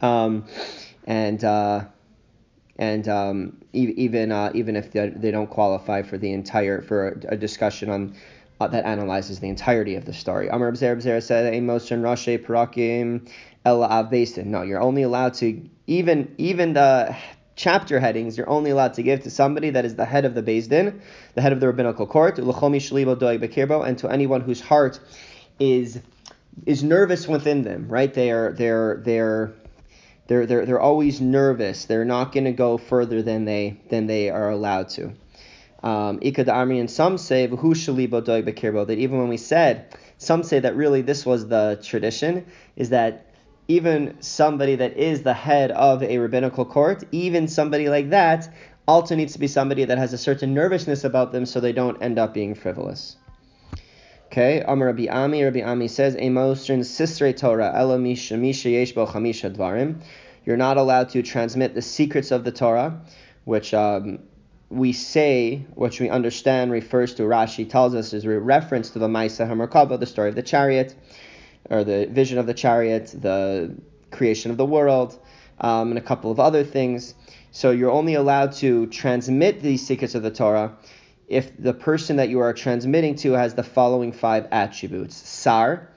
Um, 0.00 0.46
and 1.04 1.42
uh, 1.44 1.84
and 2.76 3.08
um, 3.08 3.58
e- 3.72 3.94
even 3.96 4.32
uh, 4.32 4.52
even 4.54 4.76
if 4.76 4.92
they 4.92 5.30
don't 5.30 5.50
qualify 5.50 6.02
for 6.02 6.18
the 6.18 6.32
entire 6.32 6.82
for 6.82 7.08
a, 7.08 7.34
a 7.34 7.36
discussion 7.36 7.90
on 7.90 8.14
uh, 8.60 8.68
that 8.68 8.84
analyzes 8.84 9.40
the 9.40 9.48
entirety 9.48 9.96
of 9.96 10.04
the 10.04 10.12
story. 10.12 10.48
Said, 10.48 11.54
"Amos 11.54 11.90
and 11.90 12.04
Rashi 12.04 12.38
Parakim 12.38 13.28
El 13.64 13.82
Av 13.82 14.12
No, 14.46 14.62
you're 14.62 14.80
only 14.80 15.02
allowed 15.02 15.34
to 15.34 15.68
even 15.86 16.34
even 16.38 16.72
the 16.74 17.16
chapter 17.60 18.00
headings 18.00 18.38
you're 18.38 18.48
only 18.48 18.70
allowed 18.70 18.94
to 18.94 19.02
give 19.02 19.22
to 19.22 19.30
somebody 19.30 19.68
that 19.68 19.84
is 19.84 19.94
the 19.94 20.06
head 20.06 20.24
of 20.24 20.34
the 20.34 20.42
Beis 20.42 20.66
Din, 20.66 21.02
the 21.34 21.42
head 21.42 21.52
of 21.52 21.60
the 21.60 21.66
rabbinical 21.66 22.06
court, 22.06 22.38
and 22.38 23.98
to 23.98 24.08
anyone 24.08 24.40
whose 24.40 24.62
heart 24.62 24.98
is 25.58 26.00
is 26.64 26.82
nervous 26.82 27.28
within 27.28 27.62
them, 27.62 27.86
right? 27.88 28.12
They 28.14 28.30
are 28.30 28.52
they're 28.52 29.02
they're 29.04 29.52
they're 30.26 30.46
they're, 30.46 30.64
they're 30.64 30.80
always 30.80 31.20
nervous. 31.20 31.84
They're 31.84 32.06
not 32.06 32.32
going 32.32 32.44
to 32.44 32.52
go 32.52 32.78
further 32.78 33.20
than 33.22 33.44
they 33.44 33.78
than 33.90 34.06
they 34.06 34.30
are 34.30 34.50
allowed 34.50 34.88
to. 34.90 35.12
Um, 35.82 36.18
and 36.22 36.90
some 36.90 37.18
say 37.18 37.46
that 38.84 38.98
even 38.98 39.18
when 39.18 39.28
we 39.28 39.36
said, 39.36 39.96
some 40.18 40.42
say 40.42 40.60
that 40.60 40.76
really 40.76 41.02
this 41.02 41.26
was 41.26 41.48
the 41.48 41.78
tradition, 41.82 42.46
is 42.76 42.90
that 42.90 43.29
even 43.70 44.16
somebody 44.20 44.74
that 44.74 44.96
is 44.96 45.22
the 45.22 45.32
head 45.32 45.70
of 45.70 46.02
a 46.02 46.18
rabbinical 46.18 46.64
court, 46.64 47.04
even 47.12 47.46
somebody 47.46 47.88
like 47.88 48.10
that, 48.10 48.52
also 48.88 49.14
needs 49.14 49.34
to 49.34 49.38
be 49.38 49.46
somebody 49.46 49.84
that 49.84 49.96
has 49.96 50.12
a 50.12 50.18
certain 50.18 50.52
nervousness 50.52 51.04
about 51.04 51.30
them 51.30 51.46
so 51.46 51.60
they 51.60 51.72
don't 51.72 52.02
end 52.02 52.18
up 52.18 52.34
being 52.34 52.56
frivolous. 52.56 53.16
Okay, 54.26 54.64
Amar 54.66 54.88
Rabbi 54.88 55.06
Ami, 55.06 55.44
Rabbi 55.44 55.62
Ami 55.62 55.86
says, 55.86 56.16
Emosrin 56.16 56.84
Sisre 56.84 57.32
Torah, 57.32 57.72
Elamisha 57.76 58.36
Yeshbo 58.38 59.06
Chamisha 59.06 59.54
Dvarim. 59.54 60.00
You're 60.44 60.56
not 60.56 60.76
allowed 60.76 61.10
to 61.10 61.22
transmit 61.22 61.74
the 61.74 61.82
secrets 61.82 62.32
of 62.32 62.42
the 62.42 62.50
Torah, 62.52 63.00
which 63.44 63.72
um, 63.72 64.18
we 64.68 64.92
say, 64.92 65.64
which 65.74 66.00
we 66.00 66.08
understand 66.08 66.72
refers 66.72 67.14
to, 67.14 67.22
Rashi 67.22 67.70
tells 67.70 67.94
us, 67.94 68.12
is 68.12 68.24
a 68.24 68.40
reference 68.40 68.90
to 68.90 68.98
the 68.98 69.08
Maisa 69.08 69.48
Hamerkava, 69.48 70.00
the 70.00 70.06
story 70.06 70.28
of 70.28 70.34
the 70.34 70.42
chariot 70.42 70.96
or 71.68 71.84
the 71.84 72.06
vision 72.06 72.38
of 72.38 72.46
the 72.46 72.54
chariot, 72.54 73.14
the 73.20 73.76
creation 74.10 74.50
of 74.50 74.56
the 74.56 74.64
world, 74.64 75.18
um, 75.60 75.90
and 75.90 75.98
a 75.98 76.02
couple 76.02 76.30
of 76.30 76.40
other 76.40 76.64
things. 76.64 77.14
So 77.52 77.70
you're 77.70 77.90
only 77.90 78.14
allowed 78.14 78.52
to 78.54 78.86
transmit 78.86 79.60
these 79.60 79.86
secrets 79.86 80.14
of 80.14 80.22
the 80.22 80.30
Torah 80.30 80.76
if 81.28 81.56
the 81.58 81.72
person 81.72 82.16
that 82.16 82.28
you 82.28 82.40
are 82.40 82.52
transmitting 82.52 83.14
to 83.16 83.32
has 83.32 83.54
the 83.54 83.62
following 83.62 84.12
five 84.12 84.48
attributes: 84.50 85.16
Sar, 85.16 85.88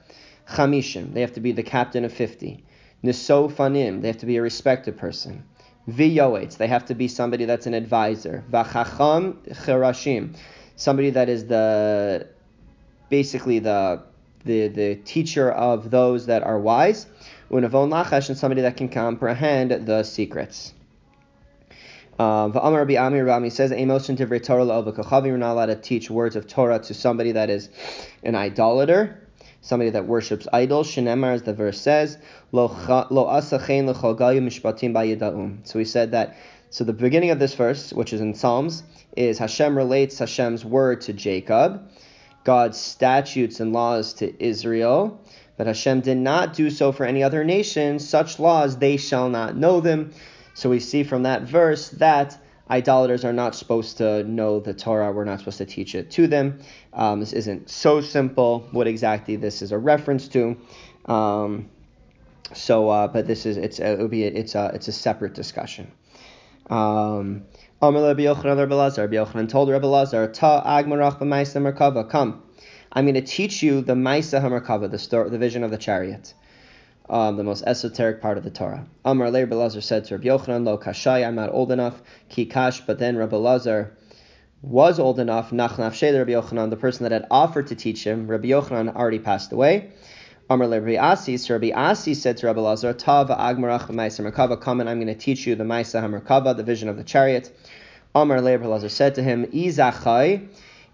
Chamishim, 0.48 1.12
they 1.14 1.20
have 1.22 1.32
to 1.32 1.40
be 1.40 1.52
the 1.52 1.62
captain 1.62 2.04
of 2.04 2.12
fifty. 2.12 2.64
Nisofanim, 3.02 4.00
they 4.00 4.08
have 4.08 4.18
to 4.18 4.26
be 4.26 4.36
a 4.36 4.42
respected 4.42 4.96
person. 4.96 5.44
Viyoetz, 5.88 6.56
they 6.56 6.66
have 6.68 6.86
to 6.86 6.94
be 6.94 7.08
somebody 7.08 7.44
that's 7.44 7.66
an 7.66 7.74
advisor. 7.74 8.42
Vachacham 8.50 9.36
Cherashim, 9.48 10.34
somebody 10.76 11.10
that 11.10 11.28
is 11.28 11.46
the 11.46 12.26
basically 13.10 13.58
the 13.58 14.02
the, 14.44 14.68
the 14.68 14.96
teacher 14.96 15.50
of 15.50 15.90
those 15.90 16.26
that 16.26 16.42
are 16.42 16.58
wise, 16.58 17.06
unavon 17.50 17.90
lachash, 17.90 18.28
and 18.28 18.38
somebody 18.38 18.62
that 18.62 18.76
can 18.76 18.88
comprehend 18.88 19.86
the 19.86 20.02
secrets. 20.02 20.74
Um, 22.18 22.52
Rabbi 22.52 22.94
Amir 22.94 23.26
Rami 23.26 23.50
says, 23.50 23.72
Amos 23.72 24.08
and 24.08 24.16
Torah 24.16 24.36
You're 25.26 25.38
not 25.38 25.52
allowed 25.52 25.66
to 25.66 25.76
teach 25.76 26.10
words 26.10 26.36
of 26.36 26.46
Torah 26.46 26.78
to 26.78 26.94
somebody 26.94 27.32
that 27.32 27.50
is 27.50 27.68
an 28.22 28.36
idolater, 28.36 29.26
somebody 29.62 29.90
that 29.90 30.06
worships 30.06 30.46
idols. 30.52 30.88
Shenemar, 30.88 31.34
as 31.34 31.42
the 31.42 31.52
verse 31.52 31.80
says, 31.80 32.18
Lo 32.52 32.68
asachen 32.68 33.86
mishpatim 33.92 35.58
So 35.66 35.78
he 35.78 35.84
said 35.84 36.12
that. 36.12 36.36
So 36.70 36.82
the 36.82 36.92
beginning 36.92 37.30
of 37.30 37.38
this 37.38 37.54
verse, 37.54 37.92
which 37.92 38.12
is 38.12 38.20
in 38.20 38.34
Psalms, 38.34 38.82
is 39.16 39.38
Hashem 39.38 39.76
relates 39.76 40.18
Hashem's 40.18 40.64
word 40.64 41.02
to 41.02 41.12
Jacob, 41.12 41.88
God's 42.44 42.78
statutes 42.78 43.60
and 43.60 43.72
laws 43.72 44.14
to 44.14 44.44
Israel. 44.44 45.20
But 45.56 45.66
Hashem 45.66 46.00
did 46.00 46.18
not 46.18 46.54
do 46.54 46.70
so 46.70 46.92
for 46.92 47.04
any 47.04 47.22
other 47.22 47.44
nation. 47.44 47.98
Such 47.98 48.38
laws 48.38 48.76
they 48.76 48.96
shall 48.96 49.28
not 49.28 49.56
know 49.56 49.80
them. 49.80 50.12
So 50.54 50.70
we 50.70 50.80
see 50.80 51.04
from 51.04 51.24
that 51.24 51.42
verse 51.42 51.88
that 51.90 52.38
idolaters 52.70 53.24
are 53.24 53.32
not 53.32 53.54
supposed 53.54 53.98
to 53.98 54.24
know 54.24 54.60
the 54.60 54.74
Torah. 54.74 55.12
We're 55.12 55.24
not 55.24 55.40
supposed 55.40 55.58
to 55.58 55.66
teach 55.66 55.94
it 55.94 56.10
to 56.12 56.26
them. 56.26 56.60
Um, 56.92 57.20
this 57.20 57.32
isn't 57.32 57.70
so 57.70 58.00
simple. 58.00 58.68
What 58.72 58.86
exactly 58.86 59.36
this 59.36 59.62
is 59.62 59.72
a 59.72 59.78
reference 59.78 60.28
to? 60.28 60.56
Um, 61.06 61.68
so, 62.52 62.88
uh, 62.88 63.08
but 63.08 63.26
this 63.26 63.46
is 63.46 63.56
it's 63.56 63.78
it 63.78 63.98
would 63.98 64.10
be 64.10 64.24
it's 64.24 64.54
a 64.54 64.70
it's 64.74 64.88
a 64.88 64.92
separate 64.92 65.34
discussion. 65.34 65.90
Um, 66.70 67.44
Rabbi 67.80 68.22
Yochanan 68.22 69.48
told 69.48 69.68
Rabbi 69.68 69.86
Lazar, 69.86 70.28
Ta 70.28 70.62
agmarach 70.64 71.18
b'maisa 71.18 71.60
merkava. 71.60 72.08
Come, 72.08 72.42
I'm 72.92 73.04
going 73.04 73.14
to 73.14 73.20
teach 73.20 73.62
you 73.62 73.82
the 73.82 73.94
Maisa 73.94 74.40
Hamerkava, 74.40 74.90
the 74.90 74.98
story, 74.98 75.30
the 75.30 75.38
vision 75.38 75.64
of 75.64 75.70
the 75.70 75.78
chariot 75.78 76.34
um, 77.08 77.36
the 77.36 77.44
most 77.44 77.64
esoteric 77.66 78.20
part 78.20 78.38
of 78.38 78.44
the 78.44 78.50
Torah. 78.50 78.86
Amar 79.04 79.30
Rabbi 79.30 79.54
Lazar 79.54 79.80
said 79.80 80.04
to 80.06 80.16
Rabbi 80.16 80.28
Yochanan, 80.28 80.64
Lo 80.64 80.78
Kashai, 80.78 81.26
I'm 81.26 81.34
not 81.34 81.52
old 81.52 81.70
enough, 81.70 82.00
Ki 82.28 82.46
Kash, 82.46 82.80
but 82.80 82.98
then 82.98 83.16
Rabbi 83.16 83.36
Lazar 83.36 83.96
was 84.62 84.98
old 84.98 85.20
enough, 85.20 85.50
Nachnaf 85.50 86.00
Rabbi 86.00 86.32
Yochanan, 86.32 86.70
the 86.70 86.76
person 86.76 87.02
that 87.02 87.12
had 87.12 87.26
offered 87.30 87.66
to 87.68 87.74
teach 87.74 88.04
him, 88.04 88.26
Rabbi 88.26 88.48
Yochanan 88.48 88.94
already 88.94 89.18
passed 89.18 89.52
away. 89.52 89.92
Rabbi 90.50 90.96
Asi, 90.96 91.36
so 91.36 91.54
Rabbi 91.54 91.70
Asi 91.74 92.14
said 92.14 92.36
to 92.38 92.46
Rabbi 92.46 92.60
Lazar, 92.60 92.92
Tava 92.92 93.34
Agmarach 93.34 93.88
Maisa 93.88 94.20
Merkava, 94.20 94.60
come 94.60 94.80
and 94.80 94.90
I'm 94.90 94.98
going 94.98 95.06
to 95.08 95.14
teach 95.14 95.46
you 95.46 95.54
the 95.54 95.64
Maisa 95.64 96.02
Hamerkava, 96.02 96.56
the 96.56 96.62
vision 96.62 96.88
of 96.88 96.96
the 96.96 97.04
chariot. 97.04 97.50
Amar 98.14 98.42
Rabbi 98.42 98.66
Lazar 98.66 98.88
said 98.88 99.14
to 99.16 99.22
him, 99.22 99.46
Izachai, 99.46 100.48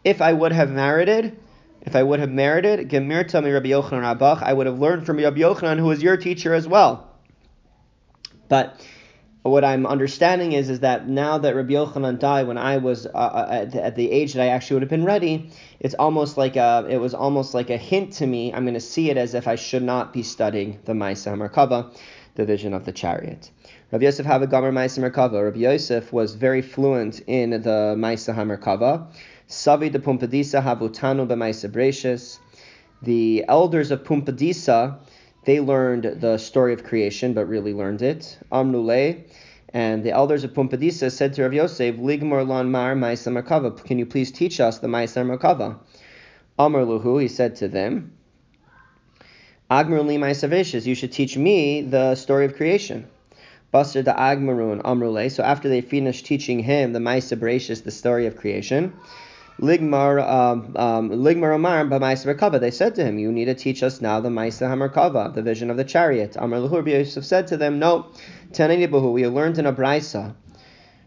if 0.04 0.22
I 0.22 0.32
would 0.32 0.52
have 0.52 0.70
merited, 0.70 1.36
if 1.82 1.96
I 1.96 2.02
would 2.02 2.20
have 2.20 2.30
merited, 2.30 2.88
Gemirta 2.88 3.42
mi 3.42 3.50
Rabbi 3.50 3.68
Yochanan 3.68 4.16
Rabach, 4.16 4.42
I 4.42 4.52
would 4.52 4.66
have 4.66 4.78
learned 4.78 5.04
from 5.04 5.18
Rabbi 5.18 5.40
Yochanan, 5.40 5.78
who 5.78 5.86
was 5.86 6.02
your 6.02 6.16
teacher 6.16 6.54
as 6.54 6.68
well. 6.68 7.08
But 8.48 8.80
what 9.42 9.64
I'm 9.64 9.86
understanding 9.86 10.52
is, 10.52 10.68
is 10.68 10.80
that 10.80 11.08
now 11.08 11.38
that 11.38 11.54
Rabbi 11.54 11.72
Yochanan 11.72 12.18
died 12.18 12.46
when 12.46 12.58
I 12.58 12.76
was 12.76 13.06
uh, 13.06 13.10
uh 13.10 13.48
at, 13.50 13.70
the, 13.72 13.84
at, 13.84 13.96
the, 13.96 14.10
age 14.10 14.34
that 14.34 14.42
I 14.42 14.48
actually 14.48 14.74
would 14.74 14.82
have 14.82 14.90
been 14.90 15.04
ready, 15.04 15.50
it's 15.78 15.94
almost 15.94 16.36
like 16.36 16.56
a, 16.56 16.86
it 16.88 16.98
was 16.98 17.14
almost 17.14 17.54
like 17.54 17.70
a 17.70 17.78
hint 17.78 18.12
to 18.14 18.26
me. 18.26 18.52
I'm 18.52 18.64
going 18.64 18.74
to 18.74 18.80
see 18.80 19.08
it 19.10 19.16
as 19.16 19.34
if 19.34 19.48
I 19.48 19.54
should 19.54 19.82
not 19.82 20.12
be 20.12 20.22
studying 20.22 20.78
the 20.84 20.92
Maisa 20.92 21.34
Merkava, 21.36 21.96
the 22.34 22.44
vision 22.44 22.74
of 22.74 22.84
the 22.84 22.92
chariot. 22.92 23.50
Rabbi 23.92 24.04
Yosef 24.04 24.26
Gomer 24.26 24.72
Maisa 24.72 25.10
Merkava. 25.10 25.42
Rabbi 25.42 25.60
Yosef 25.60 26.12
was 26.12 26.34
very 26.34 26.62
fluent 26.62 27.20
in 27.26 27.50
the 27.50 27.94
Maisa 27.96 28.34
Merkava. 28.34 29.06
Savi 29.48 29.90
de 29.90 29.98
Pumpadisa 29.98 30.62
Havutanu 30.62 31.26
B'maisa 31.26 31.68
Brachus. 31.68 32.38
The 33.02 33.46
elders 33.48 33.90
of 33.90 34.04
Pumpadisa, 34.04 34.98
they 35.44 35.60
learned 35.60 36.04
the 36.20 36.38
story 36.38 36.72
of 36.72 36.84
creation, 36.84 37.32
but 37.32 37.46
really 37.46 37.72
learned 37.72 38.02
it. 38.02 38.38
Amnule. 38.52 39.24
And 39.72 40.02
the 40.02 40.10
elders 40.10 40.42
of 40.42 40.52
Pumpadisa 40.52 41.12
said 41.12 41.34
to 41.34 41.42
Rav 41.42 41.54
Yosef, 41.54 41.96
Ligmor 41.96 42.46
lan 42.46 42.70
mar 42.70 42.94
Maisa 42.94 43.32
Merkava. 43.32 43.82
Can 43.84 43.98
you 43.98 44.06
please 44.06 44.32
teach 44.32 44.60
us 44.60 44.78
the 44.78 44.88
Maisa 44.88 45.24
Merkava? 45.24 45.78
Amr 46.58 46.84
Luhu, 46.84 47.22
he 47.22 47.28
said 47.28 47.56
to 47.56 47.68
them, 47.68 48.12
Agmar 49.70 50.04
li 50.04 50.18
Maisa 50.18 50.86
You 50.86 50.94
should 50.94 51.12
teach 51.12 51.36
me 51.36 51.82
the 51.82 52.16
story 52.16 52.44
of 52.44 52.56
creation. 52.56 53.06
Basar 53.72 54.04
da 54.04 54.14
Agmarun 54.16 54.82
Amrule. 54.82 55.30
So 55.30 55.44
after 55.44 55.68
they 55.68 55.80
finished 55.80 56.26
teaching 56.26 56.58
him 56.58 56.92
the 56.92 56.98
Maisa 56.98 57.84
the 57.84 57.90
story 57.92 58.26
of 58.26 58.36
creation, 58.36 58.92
Ligmar 59.60 60.26
um, 60.26 60.74
um, 60.76 61.10
Ligmar 61.10 61.54
Omar 61.54 61.84
b'Maisa 61.84 62.34
Merkava. 62.34 62.58
They 62.58 62.70
said 62.70 62.94
to 62.94 63.04
him, 63.04 63.18
"You 63.18 63.30
need 63.30 63.44
to 63.44 63.54
teach 63.54 63.82
us 63.82 64.00
now 64.00 64.18
the 64.18 64.30
Maisa 64.30 64.66
Hamerkava, 64.66 65.34
the 65.34 65.42
vision 65.42 65.70
of 65.70 65.76
the 65.76 65.84
chariot." 65.84 66.34
Amar 66.38 66.60
Lahur 66.60 66.86
Yosef 66.86 67.26
said 67.26 67.48
to 67.48 67.58
them, 67.58 67.78
"No, 67.78 68.06
Bahu. 68.54 69.12
We 69.12 69.20
have 69.22 69.34
learned 69.34 69.58
in 69.58 69.66
a 69.66 69.72
brisa 69.72 70.34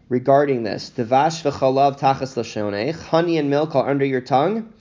regarding 0.08 0.62
this. 0.62 0.92
Devash 0.96 1.42
v'chalav 1.42 1.98
tachas 1.98 2.36
l'shonech. 2.36 2.94
Honey 2.94 3.38
and 3.38 3.50
milk 3.50 3.74
are 3.74 3.90
under 3.90 4.04
your 4.04 4.20
tongue. 4.20 4.72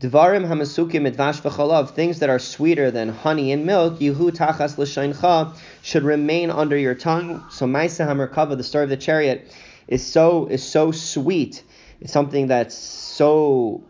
Devarim 0.00 0.46
hamasukim 0.46 1.06
midvash 1.06 1.42
v'chalav. 1.42 1.90
Things 1.90 2.20
that 2.20 2.30
are 2.30 2.38
sweeter 2.38 2.90
than 2.90 3.10
honey 3.10 3.52
and 3.52 3.66
milk. 3.66 3.98
Yehu 3.98 4.30
tachas 4.30 4.78
l'shoncha 4.78 5.54
should 5.82 6.04
remain 6.04 6.50
under 6.50 6.78
your 6.78 6.94
tongue. 6.94 7.44
So 7.50 7.66
Maisa 7.66 8.06
Hamerkava, 8.06 8.56
the 8.56 8.64
story 8.64 8.84
of 8.84 8.90
the 8.90 8.96
chariot, 8.96 9.54
is 9.88 10.02
so 10.06 10.46
is 10.46 10.62
so 10.62 10.90
sweet 10.90 11.62
something 12.04 12.48
that's 12.48 12.74
so 12.74 13.82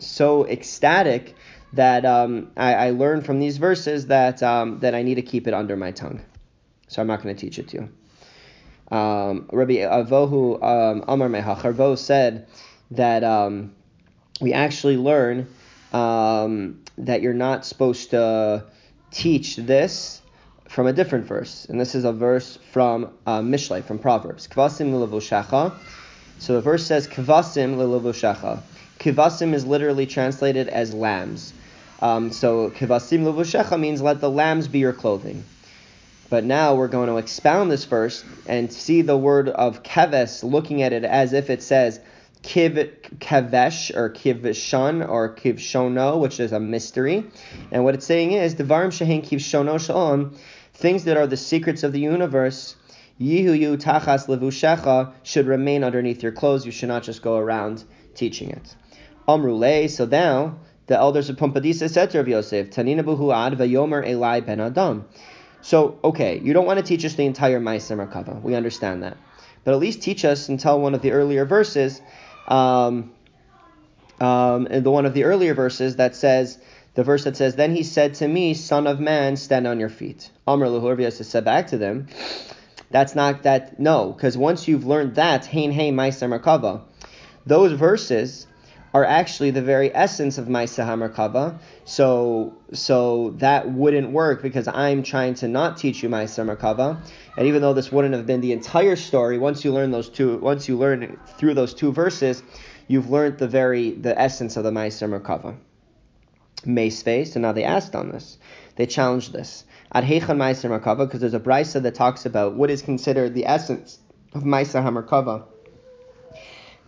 so 0.00 0.46
ecstatic 0.46 1.34
that 1.72 2.04
um, 2.06 2.50
I, 2.56 2.74
I 2.74 2.90
learned 2.90 3.26
from 3.26 3.40
these 3.40 3.58
verses 3.58 4.06
that 4.06 4.42
um, 4.42 4.80
that 4.80 4.94
I 4.94 5.02
need 5.02 5.16
to 5.16 5.22
keep 5.22 5.46
it 5.46 5.54
under 5.54 5.76
my 5.76 5.90
tongue. 5.90 6.20
So 6.88 7.02
I'm 7.02 7.08
not 7.08 7.22
going 7.22 7.34
to 7.34 7.40
teach 7.40 7.58
it 7.58 7.68
to 7.68 7.76
you. 7.76 8.96
Um, 8.96 9.48
Rabbi 9.52 9.74
Avohu 9.74 10.62
um, 10.62 11.04
Amar 11.06 11.28
Mehacharvo 11.28 11.98
said 11.98 12.46
that 12.92 13.22
um, 13.22 13.74
we 14.40 14.54
actually 14.54 14.96
learn 14.96 15.46
um, 15.92 16.82
that 16.96 17.20
you're 17.20 17.34
not 17.34 17.66
supposed 17.66 18.10
to 18.10 18.64
teach 19.10 19.56
this 19.56 20.22
from 20.68 20.86
a 20.86 20.92
different 20.92 21.26
verse, 21.26 21.66
and 21.68 21.80
this 21.80 21.94
is 21.94 22.04
a 22.04 22.12
verse 22.12 22.58
from 22.72 23.10
uh, 23.26 23.40
Mishlei, 23.40 23.82
from 23.82 23.98
Proverbs. 23.98 24.48
Kvasim 24.48 24.92
so 26.38 26.54
the 26.54 26.60
verse 26.60 26.86
says, 26.86 27.08
Kvasim 27.08 27.76
leluvoshecha. 27.76 28.60
Kvasim 28.98 29.54
is 29.54 29.66
literally 29.66 30.06
translated 30.06 30.68
as 30.68 30.94
lambs. 30.94 31.52
Um, 32.00 32.30
so 32.32 32.70
Kvasim 32.70 33.24
leluvoshecha 33.24 33.78
means 33.78 34.00
let 34.00 34.20
the 34.20 34.30
lambs 34.30 34.68
be 34.68 34.78
your 34.78 34.92
clothing. 34.92 35.44
But 36.30 36.44
now 36.44 36.74
we're 36.74 36.88
going 36.88 37.08
to 37.08 37.16
expound 37.16 37.70
this 37.70 37.86
verse 37.86 38.24
and 38.46 38.72
see 38.72 39.02
the 39.02 39.16
word 39.16 39.48
of 39.48 39.82
keves, 39.82 40.44
looking 40.44 40.82
at 40.82 40.92
it 40.92 41.04
as 41.04 41.32
if 41.32 41.48
it 41.48 41.62
says 41.62 42.00
kiv 42.42 42.94
kavesh 43.18 43.96
or 43.96 44.10
kivshon 44.10 45.08
or 45.08 45.34
kivshono, 45.34 46.20
which 46.20 46.38
is 46.38 46.52
a 46.52 46.60
mystery. 46.60 47.24
And 47.72 47.82
what 47.82 47.94
it's 47.94 48.06
saying 48.06 48.32
is 48.32 48.54
devarim 48.54 48.88
shehin 48.88 49.26
kivshono 49.26 49.84
shalom, 49.84 50.36
things 50.74 51.04
that 51.04 51.16
are 51.16 51.26
the 51.26 51.36
secrets 51.36 51.82
of 51.82 51.92
the 51.92 52.00
universe 52.00 52.76
Yihu 53.20 53.58
yu 53.58 53.76
tachas 53.76 54.26
levushecha 54.28 55.12
should 55.22 55.46
remain 55.46 55.82
underneath 55.82 56.22
your 56.22 56.32
clothes. 56.32 56.64
You 56.64 56.72
should 56.72 56.88
not 56.88 57.02
just 57.02 57.22
go 57.22 57.36
around 57.36 57.84
teaching 58.14 58.50
it. 58.50 58.74
Amrule, 59.26 59.90
so 59.90 60.06
now 60.06 60.58
the 60.86 60.96
elders 60.96 61.28
of 61.28 61.36
Pumpadisa 61.36 61.90
said 61.90 62.10
to 62.10 62.18
Rav 62.18 62.28
Yosef, 62.28 62.70
Tanina 62.70 63.02
buhu 63.02 63.34
ad 63.34 63.58
vayomer 63.58 64.06
elai 64.06 64.44
ben 64.44 64.60
adam. 64.60 65.06
So, 65.60 65.98
okay, 66.02 66.38
you 66.38 66.52
don't 66.52 66.66
want 66.66 66.78
to 66.78 66.84
teach 66.84 67.04
us 67.04 67.14
the 67.14 67.26
entire 67.26 67.60
Ma'aser 67.60 67.96
Merkava. 67.96 68.40
We 68.40 68.54
understand 68.54 69.02
that. 69.02 69.16
But 69.64 69.74
at 69.74 69.80
least 69.80 70.00
teach 70.00 70.24
us 70.24 70.48
until 70.48 70.80
one 70.80 70.94
of 70.94 71.02
the 71.02 71.12
earlier 71.12 71.44
verses, 71.44 72.00
um, 72.46 73.12
um, 74.20 74.68
the 74.70 74.90
one 74.90 75.04
of 75.04 75.14
the 75.14 75.24
earlier 75.24 75.54
verses 75.54 75.96
that 75.96 76.14
says, 76.16 76.58
the 76.94 77.04
verse 77.04 77.24
that 77.24 77.36
says, 77.36 77.56
Then 77.56 77.74
he 77.74 77.82
said 77.82 78.14
to 78.14 78.28
me, 78.28 78.54
Son 78.54 78.86
of 78.86 78.98
man, 78.98 79.36
stand 79.36 79.66
on 79.66 79.78
your 79.78 79.88
feet. 79.88 80.30
Amr 80.46 80.66
Lahur 80.66 80.98
Yosef 81.00 81.26
said 81.26 81.44
back 81.44 81.66
to 81.68 81.78
them, 81.78 82.06
that's 82.90 83.14
not 83.14 83.42
that 83.42 83.78
no, 83.78 84.12
because 84.12 84.36
once 84.36 84.66
you've 84.66 84.86
learned 84.86 85.16
that, 85.16 85.46
Hein 85.46 85.72
Hein 85.72 85.94
Ma'aser 85.94 86.28
Merkava, 86.28 86.82
those 87.46 87.72
verses 87.72 88.46
are 88.94 89.04
actually 89.04 89.50
the 89.50 89.60
very 89.60 89.94
essence 89.94 90.38
of 90.38 90.46
Ma'aser 90.46 90.86
Merkava. 90.96 91.58
So 91.84 92.54
so 92.72 93.34
that 93.38 93.70
wouldn't 93.70 94.10
work 94.10 94.42
because 94.42 94.66
I'm 94.68 95.02
trying 95.02 95.34
to 95.34 95.48
not 95.48 95.76
teach 95.76 96.02
you 96.02 96.08
Ma'aser 96.08 96.46
Merkava. 96.46 96.98
And 97.36 97.46
even 97.46 97.60
though 97.60 97.74
this 97.74 97.92
wouldn't 97.92 98.14
have 98.14 98.26
been 98.26 98.40
the 98.40 98.52
entire 98.52 98.96
story, 98.96 99.38
once 99.38 99.64
you 99.64 99.72
learn 99.72 99.90
those 99.90 100.08
two 100.08 100.38
once 100.38 100.68
you 100.68 100.78
learn 100.78 101.18
through 101.36 101.54
those 101.54 101.74
two 101.74 101.92
verses, 101.92 102.42
you've 102.86 103.10
learned 103.10 103.38
the 103.38 103.48
very 103.48 103.90
the 103.90 104.18
essence 104.18 104.56
of 104.56 104.64
the 104.64 104.70
Ma'aser 104.70 105.08
Merkava. 105.08 105.56
Mace 106.64 107.02
face, 107.02 107.36
and 107.36 107.42
now 107.42 107.52
they 107.52 107.62
asked 107.62 107.94
on 107.94 108.10
this. 108.10 108.36
They 108.74 108.86
challenged 108.86 109.32
this. 109.32 109.64
At 109.90 110.04
Heichan 110.04 110.36
Meiser 110.36 110.68
Merkava, 110.68 111.06
because 111.06 111.20
there's 111.20 111.34
a 111.34 111.40
brisa 111.40 111.82
that 111.82 111.94
talks 111.94 112.26
about 112.26 112.54
what 112.54 112.70
is 112.70 112.82
considered 112.82 113.34
the 113.34 113.46
essence 113.46 113.98
of 114.34 114.42
Meiser 114.42 114.82
HaMerkava. 114.82 115.44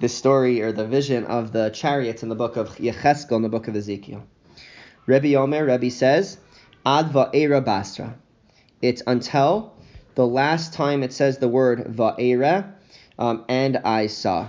the 0.00 0.09
story 0.09 0.62
or 0.62 0.73
the 0.73 0.87
vision 0.87 1.25
of 1.26 1.52
the 1.52 1.71
chariots 1.71 2.23
in 2.23 2.28
the 2.30 2.35
book 2.35 2.57
of 2.57 2.71
Yecheskel 2.78 3.37
in 3.37 3.42
the 3.42 3.49
book 3.49 3.69
of 3.69 3.76
Ezekiel. 3.76 4.23
Rebbe 5.07 5.35
Omer, 5.35 5.66
Rebbe 5.66 5.90
says, 5.90 6.38
Ad 6.87 7.11
va'era 7.11 7.64
basra. 7.64 8.16
It's 8.80 9.02
until 9.07 9.75
the 10.14 10.26
last 10.26 10.73
time 10.73 11.02
it 11.02 11.12
says 11.12 11.38
the 11.38 11.49
word 11.49 11.85
va'era, 11.85 12.73
um, 13.19 13.45
and 13.49 13.76
I 13.78 14.07
saw, 14.07 14.49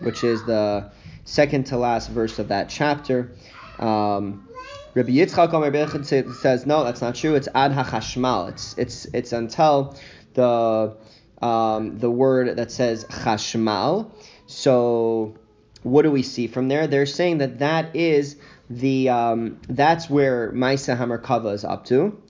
which 0.00 0.24
is 0.24 0.44
the 0.44 0.90
second 1.24 1.66
to 1.66 1.76
last 1.76 2.10
verse 2.10 2.38
of 2.40 2.48
that 2.48 2.68
chapter. 2.68 3.30
Um, 3.78 4.48
Rabbi 4.94 5.10
Yitzchak 5.10 5.52
Omer 5.52 5.70
Bechid 5.70 6.34
says 6.34 6.66
no, 6.66 6.82
that's 6.84 7.00
not 7.00 7.14
true. 7.14 7.36
It's 7.36 7.48
ad 7.54 7.72
hachashmal. 7.72 8.48
It's 8.50 8.74
it's 8.76 9.04
it's 9.06 9.32
until 9.32 9.96
the 10.34 10.96
um, 11.40 11.98
the 11.98 12.10
word 12.10 12.56
that 12.56 12.72
says 12.72 13.04
chashmal. 13.04 14.10
So 14.46 15.36
what 15.82 16.02
do 16.02 16.10
we 16.10 16.22
see 16.22 16.48
from 16.48 16.68
there? 16.68 16.86
They're 16.86 17.06
saying 17.06 17.38
that 17.38 17.60
that 17.60 17.94
is 17.94 18.36
the 18.68 19.08
um, 19.08 19.60
that's 19.68 20.10
where 20.10 20.52
Maisa 20.52 20.96
Hamerkava 20.98 21.54
is 21.54 21.64
up 21.64 21.84
to. 21.86 22.20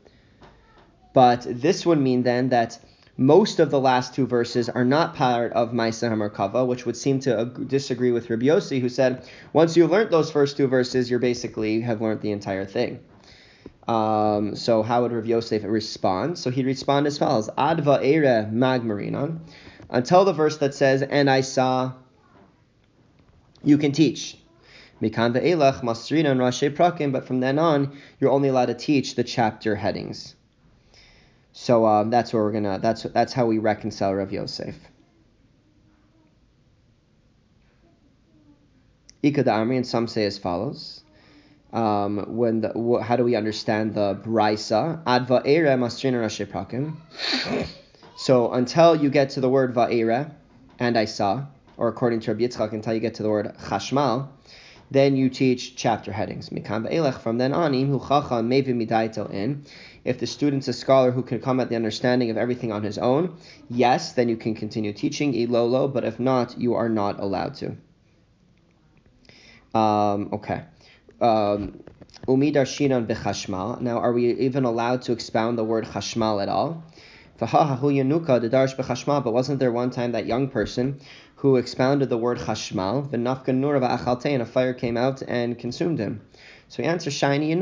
But 1.12 1.46
this 1.48 1.84
would 1.86 1.98
mean 1.98 2.22
then 2.22 2.50
that 2.50 2.78
most 3.20 3.60
of 3.60 3.70
the 3.70 3.78
last 3.78 4.14
two 4.14 4.26
verses 4.26 4.70
are 4.70 4.84
not 4.84 5.14
part 5.14 5.52
of 5.52 5.72
Maisa 5.72 6.10
Hamerkava, 6.10 6.66
which 6.66 6.86
would 6.86 6.96
seem 6.96 7.20
to 7.20 7.44
disagree 7.66 8.12
with 8.12 8.30
Rabbi 8.30 8.46
Yossi, 8.46 8.80
who 8.80 8.88
said 8.88 9.28
once 9.52 9.76
you've 9.76 9.90
learned 9.90 10.10
those 10.10 10.30
first 10.30 10.56
two 10.56 10.66
verses, 10.66 11.10
you're 11.10 11.18
basically 11.18 11.82
have 11.82 12.00
learned 12.00 12.22
the 12.22 12.32
entire 12.32 12.64
thing. 12.64 12.98
Um, 13.86 14.56
so 14.56 14.82
how 14.82 15.02
would 15.02 15.12
Rav 15.12 15.26
Yosef 15.26 15.62
respond? 15.64 16.38
So 16.38 16.50
he'd 16.50 16.64
respond 16.64 17.06
as 17.06 17.18
follows: 17.18 17.50
Adva 17.58 18.00
ere 18.02 18.48
magmarinon, 18.50 19.40
until 19.90 20.24
the 20.24 20.32
verse 20.32 20.56
that 20.56 20.74
says, 20.74 21.02
"And 21.02 21.28
I 21.28 21.42
saw." 21.42 21.92
You 23.62 23.76
can 23.76 23.92
teach. 23.92 24.38
Mikan 25.02 25.34
ve'elach 25.34 25.82
masrinan 25.82 26.38
rashi 26.38 26.74
prakim, 26.74 27.12
but 27.12 27.26
from 27.26 27.40
then 27.40 27.58
on, 27.58 27.98
you're 28.18 28.30
only 28.30 28.48
allowed 28.48 28.66
to 28.66 28.74
teach 28.74 29.14
the 29.14 29.24
chapter 29.24 29.76
headings. 29.76 30.36
So 31.52 31.86
um, 31.86 32.10
that's 32.10 32.32
where 32.32 32.42
we're 32.42 32.52
gonna. 32.52 32.78
That's 32.78 33.02
that's 33.02 33.32
how 33.32 33.46
we 33.46 33.58
reconcile 33.58 34.14
Rav 34.14 34.32
Yosef. 34.32 34.76
Ika 39.22 39.42
the 39.42 39.50
Amri, 39.50 39.76
and 39.76 39.86
some 39.86 40.06
say 40.06 40.24
as 40.24 40.38
follows. 40.38 41.02
Um, 41.72 42.24
when 42.36 42.62
the, 42.62 43.00
how 43.02 43.16
do 43.16 43.24
we 43.24 43.36
understand 43.36 43.94
the 43.94 44.18
brisa? 44.22 45.02
Ad 45.06 45.26
va'era 45.28 45.78
masrina 45.78 46.20
rashi 46.24 46.46
prakim. 46.46 46.96
So 48.16 48.52
until 48.52 48.96
you 48.96 49.08
get 49.08 49.30
to 49.30 49.40
the 49.40 49.48
word 49.48 49.74
va'era, 49.74 50.32
and 50.78 50.96
I 50.96 51.04
saw, 51.04 51.46
or 51.76 51.88
according 51.88 52.20
to 52.20 52.32
Rabbi 52.32 52.44
Yitzchak, 52.44 52.72
until 52.72 52.94
you 52.94 53.00
get 53.00 53.14
to 53.14 53.22
the 53.22 53.30
word 53.30 53.54
chashmal, 53.58 54.28
then 54.90 55.16
you 55.16 55.30
teach 55.30 55.76
chapter 55.76 56.12
headings. 56.12 56.50
From 56.50 57.38
then 57.38 57.52
on, 57.52 57.74
in 57.74 59.64
if 60.04 60.18
the 60.18 60.26
student's 60.26 60.68
a 60.68 60.72
scholar 60.72 61.10
who 61.10 61.22
can 61.22 61.40
come 61.40 61.60
at 61.60 61.68
the 61.68 61.76
understanding 61.76 62.30
of 62.30 62.36
everything 62.36 62.72
on 62.72 62.82
his 62.82 62.98
own, 62.98 63.36
yes, 63.68 64.12
then 64.12 64.28
you 64.28 64.36
can 64.36 64.54
continue 64.54 64.92
teaching 64.92 65.32
ilolo, 65.34 65.92
but 65.92 66.04
if 66.04 66.18
not, 66.18 66.58
you 66.58 66.74
are 66.74 66.88
not 66.88 67.20
allowed 67.20 67.54
to. 67.56 67.76
Um, 69.78 70.30
okay. 70.32 70.64
Um, 71.20 71.82
Umidarshinan 72.26 73.06
bechashmal. 73.06 73.80
Now, 73.80 73.98
are 73.98 74.12
we 74.12 74.32
even 74.32 74.64
allowed 74.64 75.02
to 75.02 75.12
expound 75.12 75.58
the 75.58 75.64
word 75.64 75.84
chashmal 75.84 76.42
at 76.42 76.48
all? 76.48 76.82
But 77.38 77.48
wasn't 79.32 79.60
there 79.60 79.72
one 79.72 79.90
time 79.90 80.12
that 80.12 80.26
young 80.26 80.48
person 80.48 81.00
who 81.40 81.56
expounded 81.56 82.10
the 82.10 82.18
word 82.18 82.36
chashmal, 82.38 83.10
and 83.14 84.42
a 84.42 84.46
fire 84.46 84.74
came 84.74 84.96
out 84.98 85.22
and 85.26 85.58
consumed 85.58 85.98
him? 85.98 86.20
So 86.68 86.82
he 86.82 86.88
answers, 86.88 87.14
Shiny 87.14 87.50
A 87.50 87.56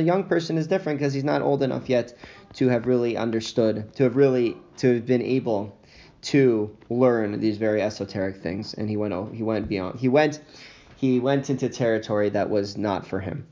young 0.00 0.24
person 0.24 0.58
is 0.58 0.66
different 0.66 0.98
because 0.98 1.14
he's 1.14 1.22
not 1.22 1.40
old 1.40 1.62
enough 1.62 1.88
yet 1.88 2.18
to 2.54 2.68
have 2.68 2.86
really 2.86 3.16
understood, 3.16 3.94
to 3.94 4.02
have 4.02 4.16
really, 4.16 4.56
to 4.78 4.94
have 4.94 5.06
been 5.06 5.22
able 5.22 5.78
to 6.22 6.76
learn 6.90 7.38
these 7.38 7.58
very 7.58 7.80
esoteric 7.80 8.38
things. 8.38 8.74
And 8.74 8.90
he 8.90 8.96
went, 8.96 9.32
he 9.32 9.44
went 9.44 9.68
beyond, 9.68 10.00
he 10.00 10.08
went, 10.08 10.40
he 10.96 11.20
went 11.20 11.48
into 11.48 11.68
territory 11.68 12.28
that 12.30 12.50
was 12.50 12.76
not 12.76 13.06
for 13.06 13.20
him. 13.20 13.46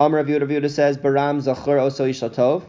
Amr 0.00 0.16
Rav 0.16 0.26
Yehuda 0.26 0.68
says, 0.68 0.98
Baram 0.98 1.40
Zachur 1.40 1.78
Oso 1.78 2.10
Ishatov. 2.10 2.64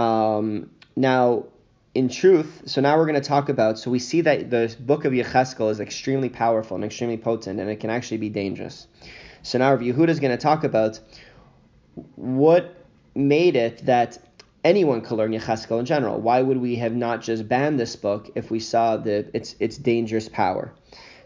Um, 0.00 0.70
now, 0.94 1.46
in 1.94 2.08
truth, 2.08 2.62
so 2.64 2.80
now 2.80 2.96
we're 2.96 3.06
going 3.06 3.20
to 3.20 3.28
talk 3.28 3.48
about. 3.48 3.78
So 3.78 3.90
we 3.90 3.98
see 3.98 4.22
that 4.22 4.50
the 4.50 4.74
book 4.80 5.04
of 5.04 5.12
Yecheskel 5.12 5.70
is 5.70 5.80
extremely 5.80 6.28
powerful 6.28 6.74
and 6.74 6.84
extremely 6.84 7.18
potent, 7.18 7.60
and 7.60 7.68
it 7.68 7.80
can 7.80 7.90
actually 7.90 8.16
be 8.16 8.30
dangerous. 8.30 8.86
So 9.42 9.58
now 9.58 9.76
Yehuda 9.76 10.08
is 10.08 10.20
going 10.20 10.36
to 10.36 10.42
talk 10.42 10.64
about 10.64 11.00
what 12.16 12.74
made 13.14 13.56
it 13.56 13.84
that 13.84 14.18
anyone 14.64 15.02
could 15.02 15.18
learn 15.18 15.32
Yecheskel 15.32 15.80
in 15.80 15.84
general. 15.84 16.18
Why 16.20 16.40
would 16.40 16.58
we 16.58 16.76
have 16.76 16.94
not 16.94 17.20
just 17.20 17.46
banned 17.46 17.78
this 17.78 17.96
book 17.96 18.30
if 18.34 18.50
we 18.50 18.60
saw 18.60 18.96
the 18.96 19.28
its 19.36 19.54
its 19.60 19.76
dangerous 19.76 20.28
power? 20.28 20.72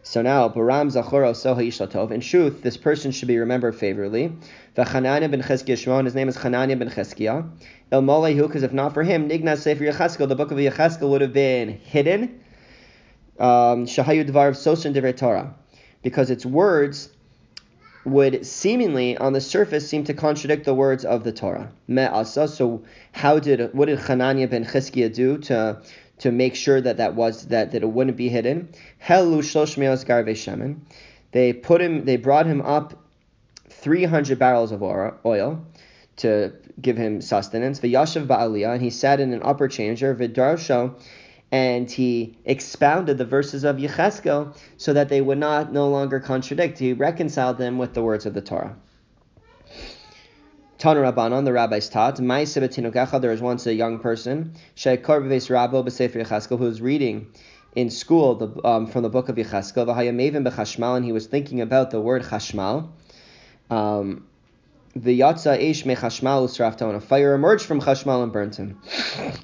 So 0.07 0.23
now, 0.23 0.49
Baram 0.49 0.89
Zachoro 0.89 1.33
Soha 1.33 1.67
Yishlatov. 1.67 2.13
In 2.13 2.21
truth, 2.21 2.63
this 2.63 2.77
person 2.77 3.11
should 3.11 3.27
be 3.27 3.39
remembered 3.39 3.75
favorably. 3.75 4.33
V'Chananya 4.77 5.29
ben 5.29 5.43
Cheskia 5.43 5.77
Shimon, 5.77 6.05
his 6.05 6.15
name 6.15 6.29
is 6.29 6.37
Chananya 6.37 6.79
ben 6.79 6.89
Cheskia. 6.89 7.51
El 7.91 8.03
Molehu, 8.03 8.47
because 8.47 8.63
if 8.63 8.73
not 8.73 8.95
for 8.95 9.03
him, 9.03 9.29
Nignas 9.29 9.63
Sefer 9.63 9.83
Yecheskel, 9.83 10.29
the 10.29 10.37
book 10.37 10.53
of 10.53 10.59
Yecheskel 10.59 11.11
would 11.11 11.23
have 11.23 11.33
been 11.33 11.71
hidden. 11.71 12.41
Um, 13.41 13.87
Shahayu 13.87 14.31
Dvar 14.31 14.51
of 14.51 14.55
Sosan 14.55 15.17
Torah. 15.17 15.57
Because 16.05 16.31
its 16.31 16.47
words 16.47 17.11
would 18.05 18.47
seemingly 18.47 19.17
on 19.17 19.33
the 19.33 19.41
surface 19.41 19.89
seem 19.89 20.05
to 20.05 20.15
contradict 20.15 20.67
the 20.67 20.75
words 20.75 21.05
of 21.05 21.25
the 21.25 21.33
Torah. 21.33 21.73
Me'asa. 21.89 22.47
So 22.47 22.85
how 23.11 23.41
did 23.41 23.75
what 23.75 23.87
did 23.87 23.99
Hananiah 23.99 24.47
ben 24.47 24.65
Chizkiah 24.65 25.13
do 25.13 25.39
to 25.39 25.83
to 26.19 26.33
make 26.33 26.55
sure 26.55 26.81
that 26.81 26.97
that 26.97 27.15
was 27.15 27.47
that, 27.49 27.73
that 27.73 27.83
it 27.83 27.89
wouldn't 27.89 28.17
be 28.17 28.29
hidden? 28.29 28.69
Helu 29.05 29.41
shemen. 29.43 30.77
They 31.33 31.53
put 31.53 31.81
him. 31.81 32.05
They 32.05 32.17
brought 32.17 32.47
him 32.47 32.63
up 32.63 33.03
300 33.69 34.39
barrels 34.39 34.73
of 34.73 34.83
oil 34.83 35.65
to 36.17 36.53
give 36.81 36.97
him 36.97 37.21
sustenance. 37.21 37.81
V'yashav 37.81 38.27
ba'aliyah, 38.27 38.75
and 38.75 38.83
he 38.83 38.91
sat 38.91 39.21
in 39.21 39.33
an 39.33 39.43
upper 39.43 39.69
chamber. 39.69 40.15
V'darsho, 40.15 40.95
and 41.53 41.91
he 41.91 42.37
expounded 42.45 43.19
the 43.19 43.25
verses 43.25 43.65
of 43.65 43.77
Yecheskel 43.77 44.57
so 44.77 44.93
that 44.93 45.09
they 45.09 45.21
would 45.21 45.39
not 45.39 45.73
no 45.73 45.89
longer 45.89 46.21
contradict. 46.21 46.79
He 46.79 46.93
reconciled 46.93 47.59
them 47.59 47.79
with 47.79 47.95
the 47.95 48.03
words 48.03 48.27
of 48.27 48.35
the 48.35 48.41
Torah. 48.41 48.77
Tana 50.79 51.01
Rabbanon, 51.01 51.45
the 51.47 51.55
rabbis 51.55 51.89
taught, 51.89 52.17
there 52.17 53.31
was 53.31 53.41
once 53.41 53.67
a 53.67 53.73
young 53.73 53.99
person, 53.99 54.53
who 56.59 56.65
was 56.65 56.81
reading 56.83 57.27
in 57.75 57.89
school 57.89 58.35
the, 58.35 58.67
um, 58.67 58.87
from 58.87 59.03
the 59.03 59.09
book 59.09 59.31
of 59.31 59.37
Yecheskel, 59.37 60.97
and 60.97 61.05
he 61.05 61.13
was 61.13 61.27
thinking 61.27 61.63
about 61.63 61.91
the 61.91 62.01
word 62.01 62.23
chashmal. 62.25 62.89
Um, 63.71 64.27
the 64.95 65.21
yatsa 65.21 65.59
ish 65.59 65.87
me 65.87 65.95
chashmal 65.95 66.47
usrafta, 66.47 66.83
and 66.83 66.97
a 66.97 67.01
fire 67.01 67.35
emerged 67.35 67.65
from 67.65 67.81
chashmal 67.81 68.23
and 68.23 68.33
burnt 68.33 68.57
him. 68.57 68.79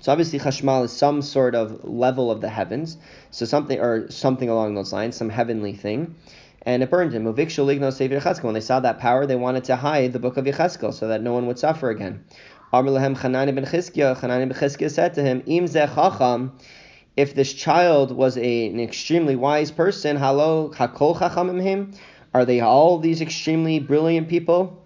So 0.00 0.12
obviously 0.12 0.38
chashmal 0.38 0.84
is 0.84 0.92
some 0.92 1.22
sort 1.22 1.54
of 1.54 1.82
level 1.84 2.30
of 2.30 2.42
the 2.42 2.50
heavens, 2.50 2.98
so 3.30 3.46
something 3.46 3.80
or 3.80 4.10
something 4.10 4.50
along 4.50 4.74
those 4.74 4.92
lines, 4.92 5.16
some 5.16 5.30
heavenly 5.30 5.74
thing, 5.74 6.14
and 6.64 6.82
it 6.82 6.90
burned 6.90 7.12
him. 7.12 7.24
When 7.24 7.34
they 7.34 8.60
saw 8.60 8.80
that 8.80 8.98
power, 8.98 9.26
they 9.26 9.36
wanted 9.36 9.64
to 9.64 9.76
hide 9.76 10.12
the 10.12 10.18
book 10.18 10.36
of 10.36 10.44
Yecheskel 10.44 10.94
so 10.94 11.08
that 11.08 11.22
no 11.22 11.32
one 11.32 11.46
would 11.46 11.58
suffer 11.58 11.90
again. 11.90 12.24
Amr 12.72 12.90
Chanani 12.90 13.54
ben 13.54 13.64
Chizkiah, 13.66 14.20
ben 14.20 14.90
said 14.90 15.14
to 15.14 15.22
him, 15.22 15.42
Im 15.46 15.66
if 17.16 17.34
this 17.34 17.52
child 17.52 18.10
was 18.10 18.38
a, 18.38 18.66
an 18.68 18.80
extremely 18.80 19.36
wise 19.36 19.70
person, 19.70 20.16
halo 20.16 20.70
hakol 20.70 21.16
chachamim 21.16 21.60
him, 21.60 21.92
are 22.32 22.44
they 22.44 22.60
all 22.60 22.98
these 22.98 23.20
extremely 23.20 23.78
brilliant 23.78 24.28
people? 24.28 24.82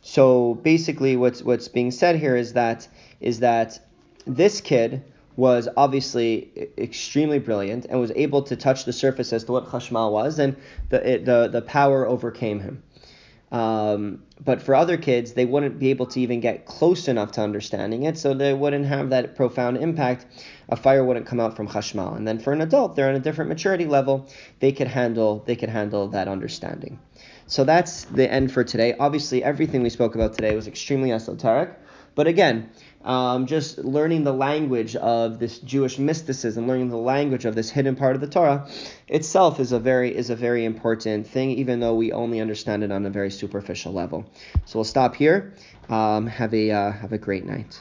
So 0.00 0.54
basically, 0.54 1.16
what's 1.16 1.42
what's 1.42 1.68
being 1.68 1.90
said 1.90 2.16
here 2.16 2.36
is 2.36 2.54
that 2.54 2.88
is 3.20 3.40
that 3.40 3.78
this 4.26 4.60
kid 4.60 5.02
was 5.36 5.68
obviously 5.76 6.70
extremely 6.78 7.38
brilliant 7.38 7.86
and 7.86 8.00
was 8.00 8.12
able 8.14 8.42
to 8.42 8.56
touch 8.56 8.84
the 8.84 8.92
surface 8.92 9.32
as 9.32 9.44
to 9.44 9.52
what 9.52 9.66
chashmal 9.66 10.12
was, 10.12 10.38
and 10.38 10.56
the 10.90 11.14
it, 11.14 11.24
the 11.24 11.48
the 11.48 11.62
power 11.62 12.06
overcame 12.06 12.60
him. 12.60 12.82
Um, 13.52 14.24
but 14.44 14.62
for 14.62 14.74
other 14.74 14.96
kids, 14.96 15.34
they 15.34 15.44
wouldn't 15.44 15.78
be 15.78 15.90
able 15.90 16.06
to 16.06 16.20
even 16.20 16.40
get 16.40 16.66
close 16.66 17.06
enough 17.06 17.32
to 17.32 17.40
understanding 17.40 18.02
it, 18.02 18.18
so 18.18 18.34
they 18.34 18.52
wouldn't 18.52 18.86
have 18.86 19.10
that 19.10 19.36
profound 19.36 19.76
impact. 19.76 20.26
A 20.68 20.76
fire 20.76 21.04
wouldn't 21.04 21.26
come 21.26 21.38
out 21.38 21.54
from 21.54 21.68
chashmal. 21.68 22.16
And 22.16 22.26
then 22.26 22.40
for 22.40 22.52
an 22.52 22.60
adult, 22.60 22.96
they're 22.96 23.08
on 23.08 23.14
a 23.14 23.20
different 23.20 23.50
maturity 23.50 23.84
level. 23.84 24.28
They 24.58 24.72
could 24.72 24.88
handle 24.88 25.44
they 25.46 25.54
could 25.54 25.68
handle 25.68 26.08
that 26.08 26.26
understanding. 26.26 26.98
So 27.46 27.62
that's 27.62 28.04
the 28.06 28.30
end 28.30 28.50
for 28.50 28.64
today. 28.64 28.96
Obviously, 28.98 29.44
everything 29.44 29.82
we 29.82 29.90
spoke 29.90 30.14
about 30.14 30.34
today 30.34 30.56
was 30.56 30.66
extremely 30.66 31.12
esoteric, 31.12 31.78
But 32.14 32.26
again, 32.26 32.70
um, 33.04 33.46
just 33.46 33.78
learning 33.78 34.24
the 34.24 34.32
language 34.32 34.96
of 34.96 35.38
this 35.38 35.58
Jewish 35.58 35.98
mysticism, 35.98 36.66
learning 36.66 36.88
the 36.88 36.96
language 36.96 37.44
of 37.44 37.54
this 37.54 37.70
hidden 37.70 37.96
part 37.96 38.14
of 38.14 38.20
the 38.20 38.26
Torah 38.26 38.68
itself 39.08 39.60
is 39.60 39.72
a 39.72 39.78
very 39.78 40.16
is 40.16 40.30
a 40.30 40.36
very 40.36 40.64
important 40.64 41.26
thing, 41.26 41.50
even 41.50 41.80
though 41.80 41.94
we 41.94 42.12
only 42.12 42.40
understand 42.40 42.82
it 42.82 42.90
on 42.90 43.04
a 43.06 43.10
very 43.10 43.30
superficial 43.30 43.92
level. 43.92 44.24
So 44.64 44.78
we'll 44.78 44.84
stop 44.84 45.14
here. 45.14 45.54
Um, 45.88 46.26
have 46.26 46.54
a 46.54 46.70
uh, 46.70 46.92
have 46.92 47.12
a 47.12 47.18
great 47.18 47.44
night. 47.44 47.78